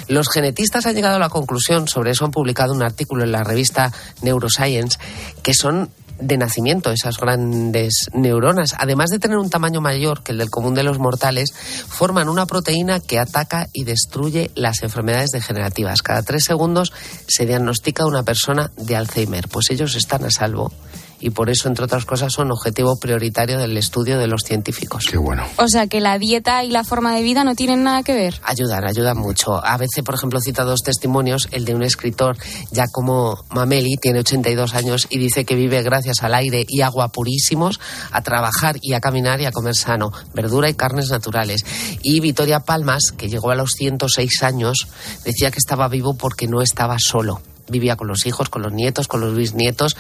[0.08, 3.44] Los genetistas han llegado a la conclusión, sobre eso han publicado un artículo en la
[3.44, 5.00] revista Neuroscience,
[5.42, 10.38] que son de nacimiento esas grandes neuronas, además de tener un tamaño mayor que el
[10.38, 11.52] del común de los mortales,
[11.88, 16.04] forman una proteína que ataca y destruye las enfermedades degenerativas.
[16.04, 16.94] Cada tres segundos
[17.26, 20.72] se diagnostica una persona de Alzheimer, pues ellos están a salvo
[21.20, 25.05] y por eso, entre otras cosas, son objetivo prioritario del estudio de los científicos.
[25.09, 25.43] Qué bueno.
[25.57, 28.39] O sea que la dieta y la forma de vida no tienen nada que ver.
[28.43, 29.63] Ayudan, ayudan mucho.
[29.63, 32.38] A veces, por ejemplo, cita dos testimonios, el de un escritor,
[32.72, 37.80] Giacomo Mameli, tiene 82 años y dice que vive gracias al aire y agua purísimos,
[38.11, 41.65] a trabajar y a caminar y a comer sano, verdura y carnes naturales.
[42.01, 44.88] Y Victoria Palmas, que llegó a los 106 años,
[45.26, 49.07] decía que estaba vivo porque no estaba solo vivía con los hijos, con los nietos,
[49.07, 49.95] con los bisnietos.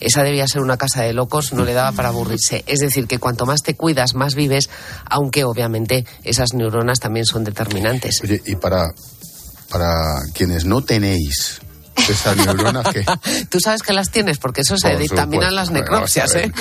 [0.00, 2.64] Esa debía ser una casa de locos, no le daba para aburrirse.
[2.66, 4.70] Es decir, que cuanto más te cuidas, más vives,
[5.06, 8.20] aunque obviamente esas neuronas también son determinantes.
[8.22, 8.92] Oye, y para,
[9.70, 11.60] para quienes no tenéis
[12.08, 13.04] esas neuronas que...
[13.50, 16.52] Tú sabes que las tienes porque eso se dictaminan las necropsias, ¿eh?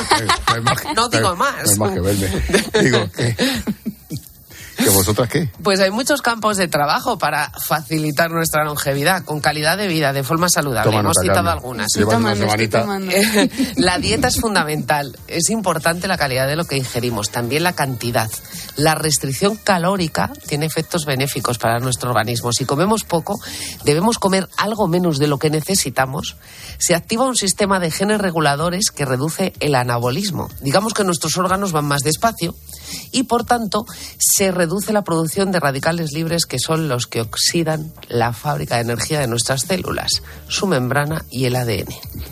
[0.48, 1.66] No hay más que- No digo más.
[1.66, 2.82] No hay más que verme.
[2.82, 3.36] Digo, que,
[4.76, 5.50] que vosotras qué.
[5.62, 10.24] Pues hay muchos campos de trabajo para facilitar nuestra longevidad con calidad de vida, de
[10.24, 10.92] forma saludable.
[10.92, 11.54] Toma Hemos nota, citado Carmen.
[11.54, 11.96] algunas.
[11.96, 12.86] Una semanita.
[13.78, 15.18] la dieta es fundamental.
[15.28, 18.30] Es importante la calidad de lo que ingerimos, también la cantidad.
[18.76, 22.52] La restricción calórica tiene efectos benéficos para nuestro organismo.
[22.52, 23.40] Si comemos poco,
[23.84, 26.38] debemos comer algo menos de lo que necesitamos.
[26.80, 30.50] Se activa un sistema de genes reguladores que reduce el anabolismo.
[30.62, 32.56] Digamos que nuestros órganos van más despacio
[33.12, 33.86] y por tanto
[34.18, 38.82] se reduce la producción de radicales libres que son los que oxidan la fábrica de
[38.82, 41.88] energía de nuestras células, su membrana y el ADN.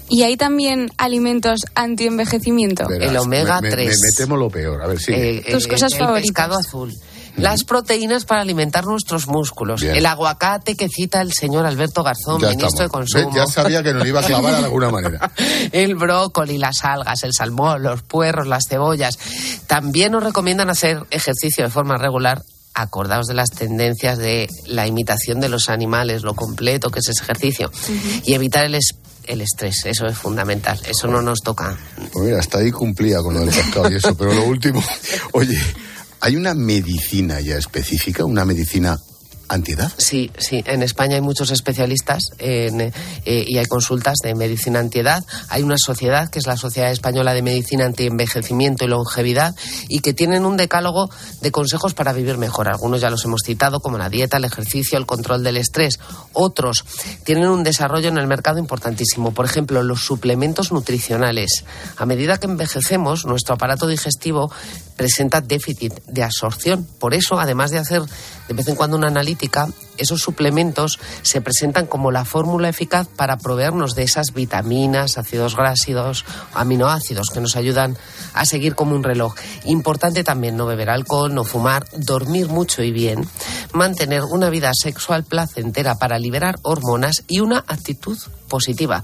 [0.10, 2.90] Y hay también alimentos anti-envejecimiento.
[2.90, 3.88] el omega me, me- 3.
[3.88, 4.82] me- me temo lo peor.
[4.82, 5.12] A ver, sí.
[5.14, 6.28] Eh, Tus eh, cosas el favoritas.
[6.28, 6.94] pescado azul.
[7.38, 9.82] Las proteínas para alimentar nuestros músculos.
[9.82, 9.96] Bien.
[9.96, 12.80] El aguacate que cita el señor Alberto Garzón, ya ministro estamos.
[12.80, 12.90] de
[13.22, 13.36] Consumo.
[13.36, 15.32] Ya sabía que nos iba a clavar de alguna manera.
[15.72, 19.18] el brócoli, las algas, el salmón, los puerros, las cebollas.
[19.68, 22.44] También nos recomiendan hacer ejercicio de forma regular.
[22.74, 27.22] Acordaos de las tendencias de la imitación de los animales, lo completo que es ese
[27.24, 27.70] ejercicio.
[28.24, 30.80] Y evitar el, es- el estrés, eso es fundamental.
[30.88, 31.78] Eso no nos toca.
[32.14, 34.82] Pues mira, hasta ahí cumplía con lo del pescado y eso, pero lo último,
[35.34, 35.60] oye,
[36.22, 39.00] ¿hay una medicina ya específica, una medicina
[39.54, 39.92] antiedad?
[39.98, 40.64] Sí, sí.
[40.66, 42.92] En España hay muchos especialistas en, eh,
[43.26, 45.24] y hay consultas de medicina antiedad.
[45.50, 49.56] Hay una sociedad que es la Sociedad Española de Medicina Antienvejecimiento y Longevidad
[49.88, 51.10] y que tienen un decálogo
[51.42, 52.70] de consejos para vivir mejor.
[52.70, 56.00] Algunos ya los hemos citado, como la dieta, el ejercicio, el control del estrés.
[56.34, 56.86] Otros
[57.24, 59.32] tienen un desarrollo en el mercado importantísimo.
[59.32, 61.66] Por ejemplo, los suplementos nutricionales.
[61.98, 64.52] A medida que envejecemos, nuestro aparato digestivo
[64.96, 66.88] presenta déficit de absorción.
[67.00, 68.02] Por eso, además de hacer
[68.52, 73.38] de vez en cuando una analítica, esos suplementos se presentan como la fórmula eficaz para
[73.38, 77.98] proveernos de esas vitaminas, ácidos grasos, aminoácidos que nos ayudan
[78.34, 79.36] a seguir como un reloj.
[79.64, 83.26] Importante también no beber alcohol, no fumar, dormir mucho y bien,
[83.72, 88.18] mantener una vida sexual placentera para liberar hormonas y una actitud
[88.50, 89.02] positiva.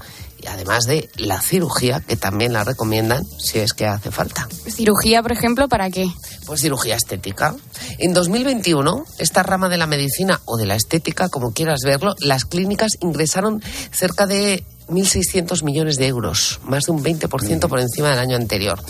[0.48, 4.48] Además de la cirugía, que también la recomiendan si es que hace falta.
[4.68, 6.06] Cirugía, por ejemplo, ¿para qué?
[6.46, 7.54] Pues cirugía estética.
[7.98, 12.44] En 2021, esta rama de la medicina o de la estética, como quieras verlo, las
[12.44, 18.18] clínicas ingresaron cerca de 1.600 millones de euros, más de un 20% por encima del
[18.18, 18.82] año anterior.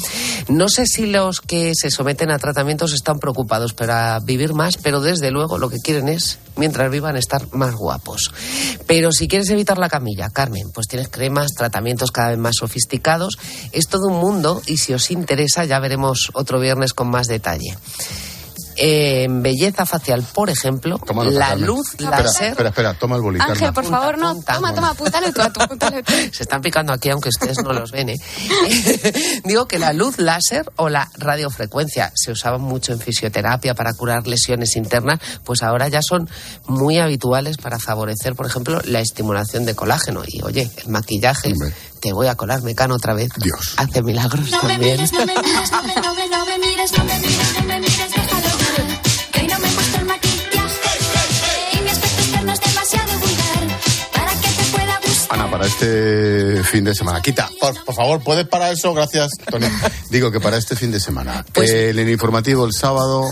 [0.48, 5.00] No sé si los que se someten a tratamientos están preocupados para vivir más, pero
[5.00, 8.32] desde luego lo que quieren es, mientras vivan, estar más guapos.
[8.86, 13.38] Pero si quieres evitar la camilla, Carmen, pues tienes cremas, tratamientos cada vez más sofisticados.
[13.72, 17.76] Es todo un mundo y si os interesa ya veremos otro viernes con más detalle.
[18.80, 21.00] En belleza facial, por ejemplo,
[21.30, 22.50] la luz láser.
[22.50, 24.40] Espera, espera, toma el boli, Ángel, por favor, no.
[24.40, 26.12] Toma, toma, apúntale tú, apúntale tú.
[26.32, 28.10] Se están picando aquí, aunque ustedes no los ven.
[28.10, 28.16] ¿eh?
[29.44, 34.26] Digo que la luz láser o la radiofrecuencia se usaban mucho en fisioterapia para curar
[34.26, 36.28] lesiones internas, pues ahora ya son
[36.66, 40.22] muy habituales para favorecer, por ejemplo, la estimulación de colágeno.
[40.26, 41.52] Y oye, el maquillaje,
[42.00, 43.30] te voy a colar mecano otra vez.
[43.38, 43.74] Dios.
[43.76, 45.00] Hace milagros No me también.
[55.30, 57.20] Ana, para este fin de semana.
[57.20, 58.94] Quita, por, por favor, ¿puedes parar eso?
[58.94, 59.66] Gracias, Tony.
[60.10, 61.44] Digo que para este fin de semana.
[61.52, 63.26] Pues- el informativo el sábado,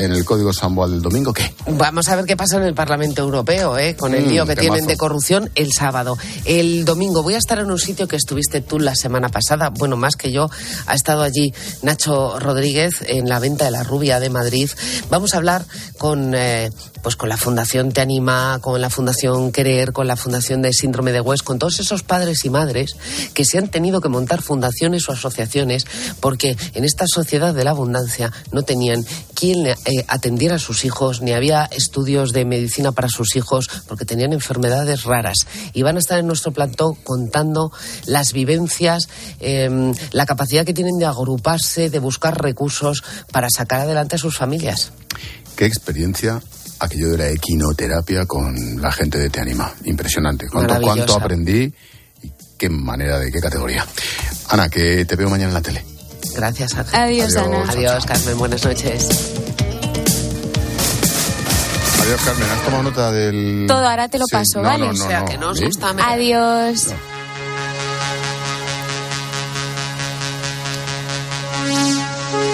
[0.00, 1.54] en el Código Samboal del domingo, ¿qué?
[1.66, 3.96] Vamos a ver qué pasa en el Parlamento Europeo, ¿eh?
[3.96, 6.16] con el Mm, lío que tienen de corrupción el sábado.
[6.44, 9.96] El domingo voy a estar en un sitio que estuviste tú la semana pasada, bueno,
[9.96, 10.48] más que yo,
[10.86, 14.70] ha estado allí Nacho Rodríguez en la venta de la rubia de Madrid.
[15.10, 15.64] Vamos a hablar
[15.98, 16.70] con eh,
[17.02, 21.12] pues con la Fundación Te Anima, con la Fundación Querer, con la Fundación de Síndrome
[21.12, 22.96] de West, con todos esos padres y madres
[23.34, 25.86] que se han tenido que montar fundaciones o asociaciones
[26.20, 31.20] porque en esta sociedad de la abundancia no tenían quien eh, atendiera a sus hijos,
[31.20, 35.46] ni había estudios de medicina para sus hijos porque tenían enfermedades raras.
[35.72, 37.72] Y van a estar en nuestro plantón contando
[38.06, 39.08] las vivencias,
[39.40, 44.36] em, la capacidad que tienen de agruparse, de buscar recursos para sacar adelante a sus
[44.36, 44.92] familias.
[45.56, 46.40] ¿Qué experiencia
[46.78, 49.72] aquello de la equinoterapia con la gente de Te Anima.
[49.84, 50.48] Impresionante.
[50.48, 51.72] ¿Cuánto, cuánto aprendí
[52.22, 53.86] y qué manera, de qué categoría.
[54.48, 55.84] Ana, que te veo mañana en la tele.
[56.34, 57.04] Gracias, Ana.
[57.04, 57.70] Adiós, Ana.
[57.70, 58.38] Adiós, Carmen.
[58.38, 59.08] Buenas noches.
[62.00, 62.50] Adiós, Carmen.
[62.50, 63.66] ¿Has tomado nota del...?
[63.68, 64.88] Todo, ahora te lo paso, ¿vale?
[64.88, 65.94] o sea, que no os gusta...
[65.98, 66.94] Adiós.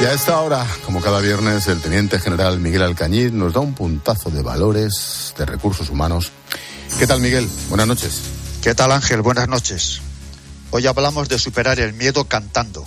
[0.01, 3.73] Y a esta hora, como cada viernes, el teniente general Miguel Alcañiz nos da un
[3.73, 6.33] puntazo de valores, de recursos humanos.
[6.99, 7.49] ¿Qué tal, Miguel?
[7.69, 8.21] Buenas noches.
[8.63, 9.23] ¿Qué tal, Ángel?
[9.23, 10.03] Buenas noches.
[10.71, 12.85] Hoy hablamos de superar el miedo cantando.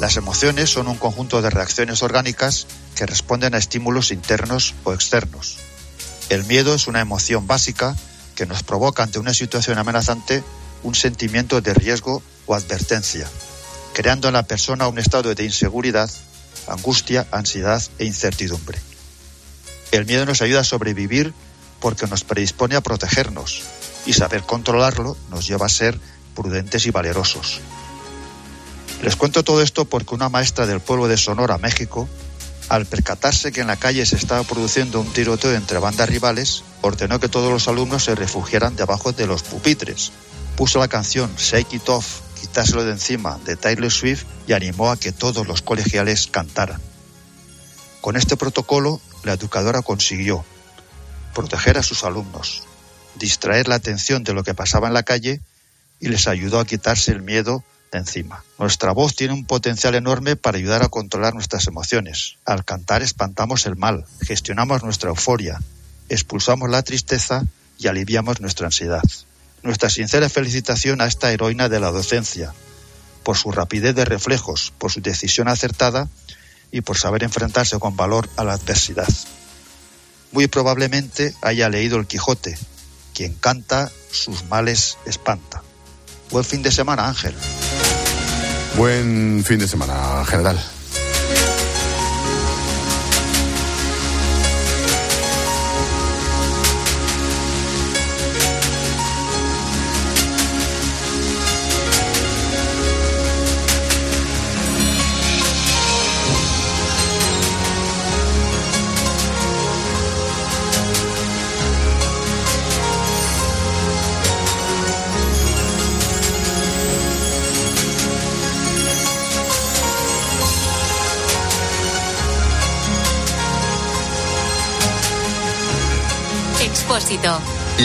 [0.00, 5.58] Las emociones son un conjunto de reacciones orgánicas que responden a estímulos internos o externos.
[6.30, 7.96] El miedo es una emoción básica
[8.34, 10.42] que nos provoca ante una situación amenazante
[10.82, 13.28] un sentimiento de riesgo o advertencia
[13.94, 16.10] creando en la persona un estado de inseguridad,
[16.66, 18.78] angustia, ansiedad e incertidumbre.
[19.92, 21.32] El miedo nos ayuda a sobrevivir
[21.80, 23.62] porque nos predispone a protegernos
[24.04, 25.98] y saber controlarlo nos lleva a ser
[26.34, 27.60] prudentes y valerosos.
[29.02, 32.08] Les cuento todo esto porque una maestra del pueblo de Sonora, México,
[32.68, 37.20] al percatarse que en la calle se estaba produciendo un tiroteo entre bandas rivales, ordenó
[37.20, 40.12] que todos los alumnos se refugiaran debajo de los pupitres.
[40.56, 44.98] Puso la canción Shake It Off quitárselo de encima de Taylor Swift y animó a
[44.98, 46.80] que todos los colegiales cantaran.
[48.00, 50.44] Con este protocolo, la educadora consiguió
[51.34, 52.62] proteger a sus alumnos,
[53.14, 55.40] distraer la atención de lo que pasaba en la calle
[56.00, 57.64] y les ayudó a quitarse el miedo
[57.98, 58.44] encima.
[58.58, 62.36] Nuestra voz tiene un potencial enorme para ayudar a controlar nuestras emociones.
[62.44, 65.60] Al cantar espantamos el mal, gestionamos nuestra euforia,
[66.08, 67.44] expulsamos la tristeza
[67.78, 69.02] y aliviamos nuestra ansiedad
[69.64, 72.54] nuestra sincera felicitación a esta heroína de la docencia,
[73.24, 76.08] por su rapidez de reflejos, por su decisión acertada
[76.70, 79.08] y por saber enfrentarse con valor a la adversidad.
[80.32, 82.58] Muy probablemente haya leído El Quijote,
[83.14, 85.62] quien canta sus males espanta.
[86.30, 87.34] Buen fin de semana, Ángel.
[88.76, 90.73] Buen fin de semana, general.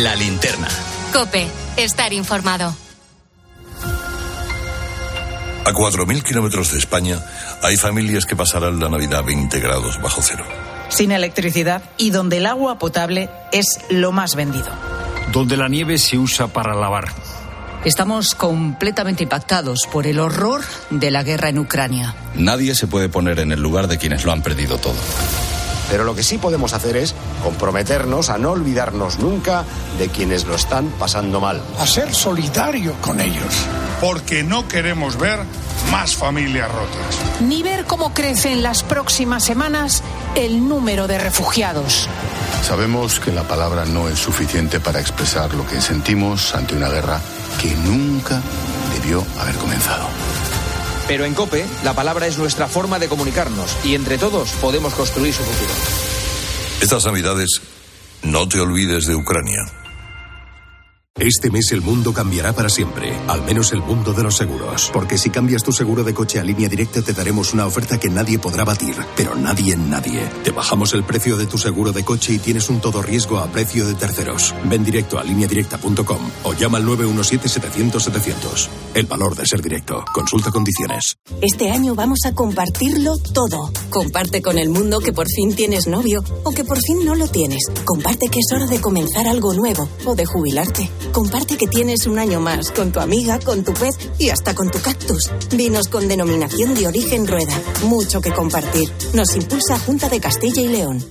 [0.02, 0.68] La linterna.
[1.14, 1.46] Cope,
[1.78, 2.76] estar informado.
[5.66, 7.24] A 4.000 kilómetros de España
[7.62, 10.44] hay familias que pasarán la Navidad 20 grados bajo cero.
[10.90, 14.70] Sin electricidad y donde el agua potable es lo más vendido.
[15.32, 17.10] Donde la nieve se usa para lavar.
[17.86, 22.16] Estamos completamente impactados por el horror de la guerra en Ucrania.
[22.34, 24.98] Nadie se puede poner en el lugar de quienes lo han perdido todo.
[25.90, 29.64] Pero lo que sí podemos hacer es comprometernos a no olvidarnos nunca
[29.98, 31.62] de quienes lo están pasando mal.
[31.80, 33.54] A ser solidario con ellos.
[34.00, 35.40] Porque no queremos ver
[35.92, 37.42] más familias rotas.
[37.42, 40.04] Ni ver cómo crece en las próximas semanas
[40.36, 42.08] el número de refugiados.
[42.64, 47.20] Sabemos que la palabra no es suficiente para expresar lo que sentimos ante una guerra
[47.62, 48.42] que nunca
[48.94, 50.08] debió haber comenzado.
[51.08, 55.34] Pero en COPE, la palabra es nuestra forma de comunicarnos y entre todos podemos construir
[55.34, 56.19] su futuro.
[56.82, 57.62] Estas Navidades,
[58.24, 59.79] no te olvides de Ucrania.
[61.20, 64.90] Este mes el mundo cambiará para siempre, al menos el mundo de los seguros.
[64.94, 68.10] Porque si cambias tu seguro de coche a línea directa te daremos una oferta que
[68.10, 70.22] nadie podrá batir, pero nadie en nadie.
[70.46, 73.52] Te bajamos el precio de tu seguro de coche y tienes un todo riesgo a
[73.52, 74.56] precio de terceros.
[74.64, 78.70] Ven directo a lineadirecta.com o llama al 917-700-700.
[78.94, 80.06] El valor de ser directo.
[80.14, 81.18] Consulta condiciones.
[81.42, 83.74] Este año vamos a compartirlo todo.
[83.90, 87.28] Comparte con el mundo que por fin tienes novio o que por fin no lo
[87.28, 87.64] tienes.
[87.84, 90.90] Comparte que es hora de comenzar algo nuevo o de jubilarte.
[91.12, 94.70] Comparte que tienes un año más con tu amiga, con tu pez y hasta con
[94.70, 95.32] tu cactus.
[95.52, 97.60] Vinos con denominación de origen rueda.
[97.84, 98.92] Mucho que compartir.
[99.14, 101.04] Nos impulsa Junta de Castilla y León.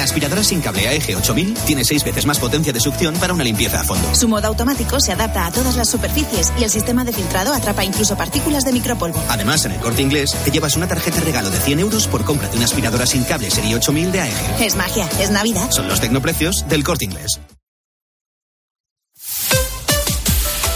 [0.00, 3.44] La aspiradora sin cable AEG 8000 tiene seis veces más potencia de succión para una
[3.44, 4.14] limpieza a fondo.
[4.14, 7.84] Su modo automático se adapta a todas las superficies y el sistema de filtrado atrapa
[7.84, 9.22] incluso partículas de micropolvo.
[9.28, 12.48] Además, en el corte inglés te llevas una tarjeta regalo de 100 euros por compra
[12.48, 14.62] de una aspiradora sin cable serie 8000 de AEG.
[14.62, 15.70] Es magia, es Navidad.
[15.70, 17.38] Son los tecnoprecios del corte inglés.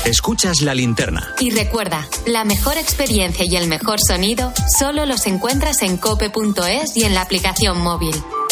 [0.04, 1.34] Escuchas la linterna.
[1.40, 7.04] Y recuerda, la mejor experiencia y el mejor sonido solo los encuentras en cope.es y
[7.04, 8.14] en la aplicación móvil.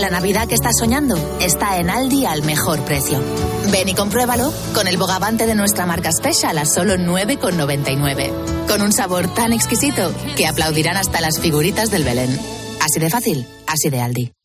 [0.00, 3.20] La Navidad que estás soñando está en Aldi al mejor precio.
[3.72, 8.66] Ven y compruébalo con el bogavante de nuestra marca Special a solo 9,99.
[8.68, 12.30] Con un sabor tan exquisito que aplaudirán hasta las figuritas del Belén.
[12.80, 14.37] Así de fácil, así de Aldi.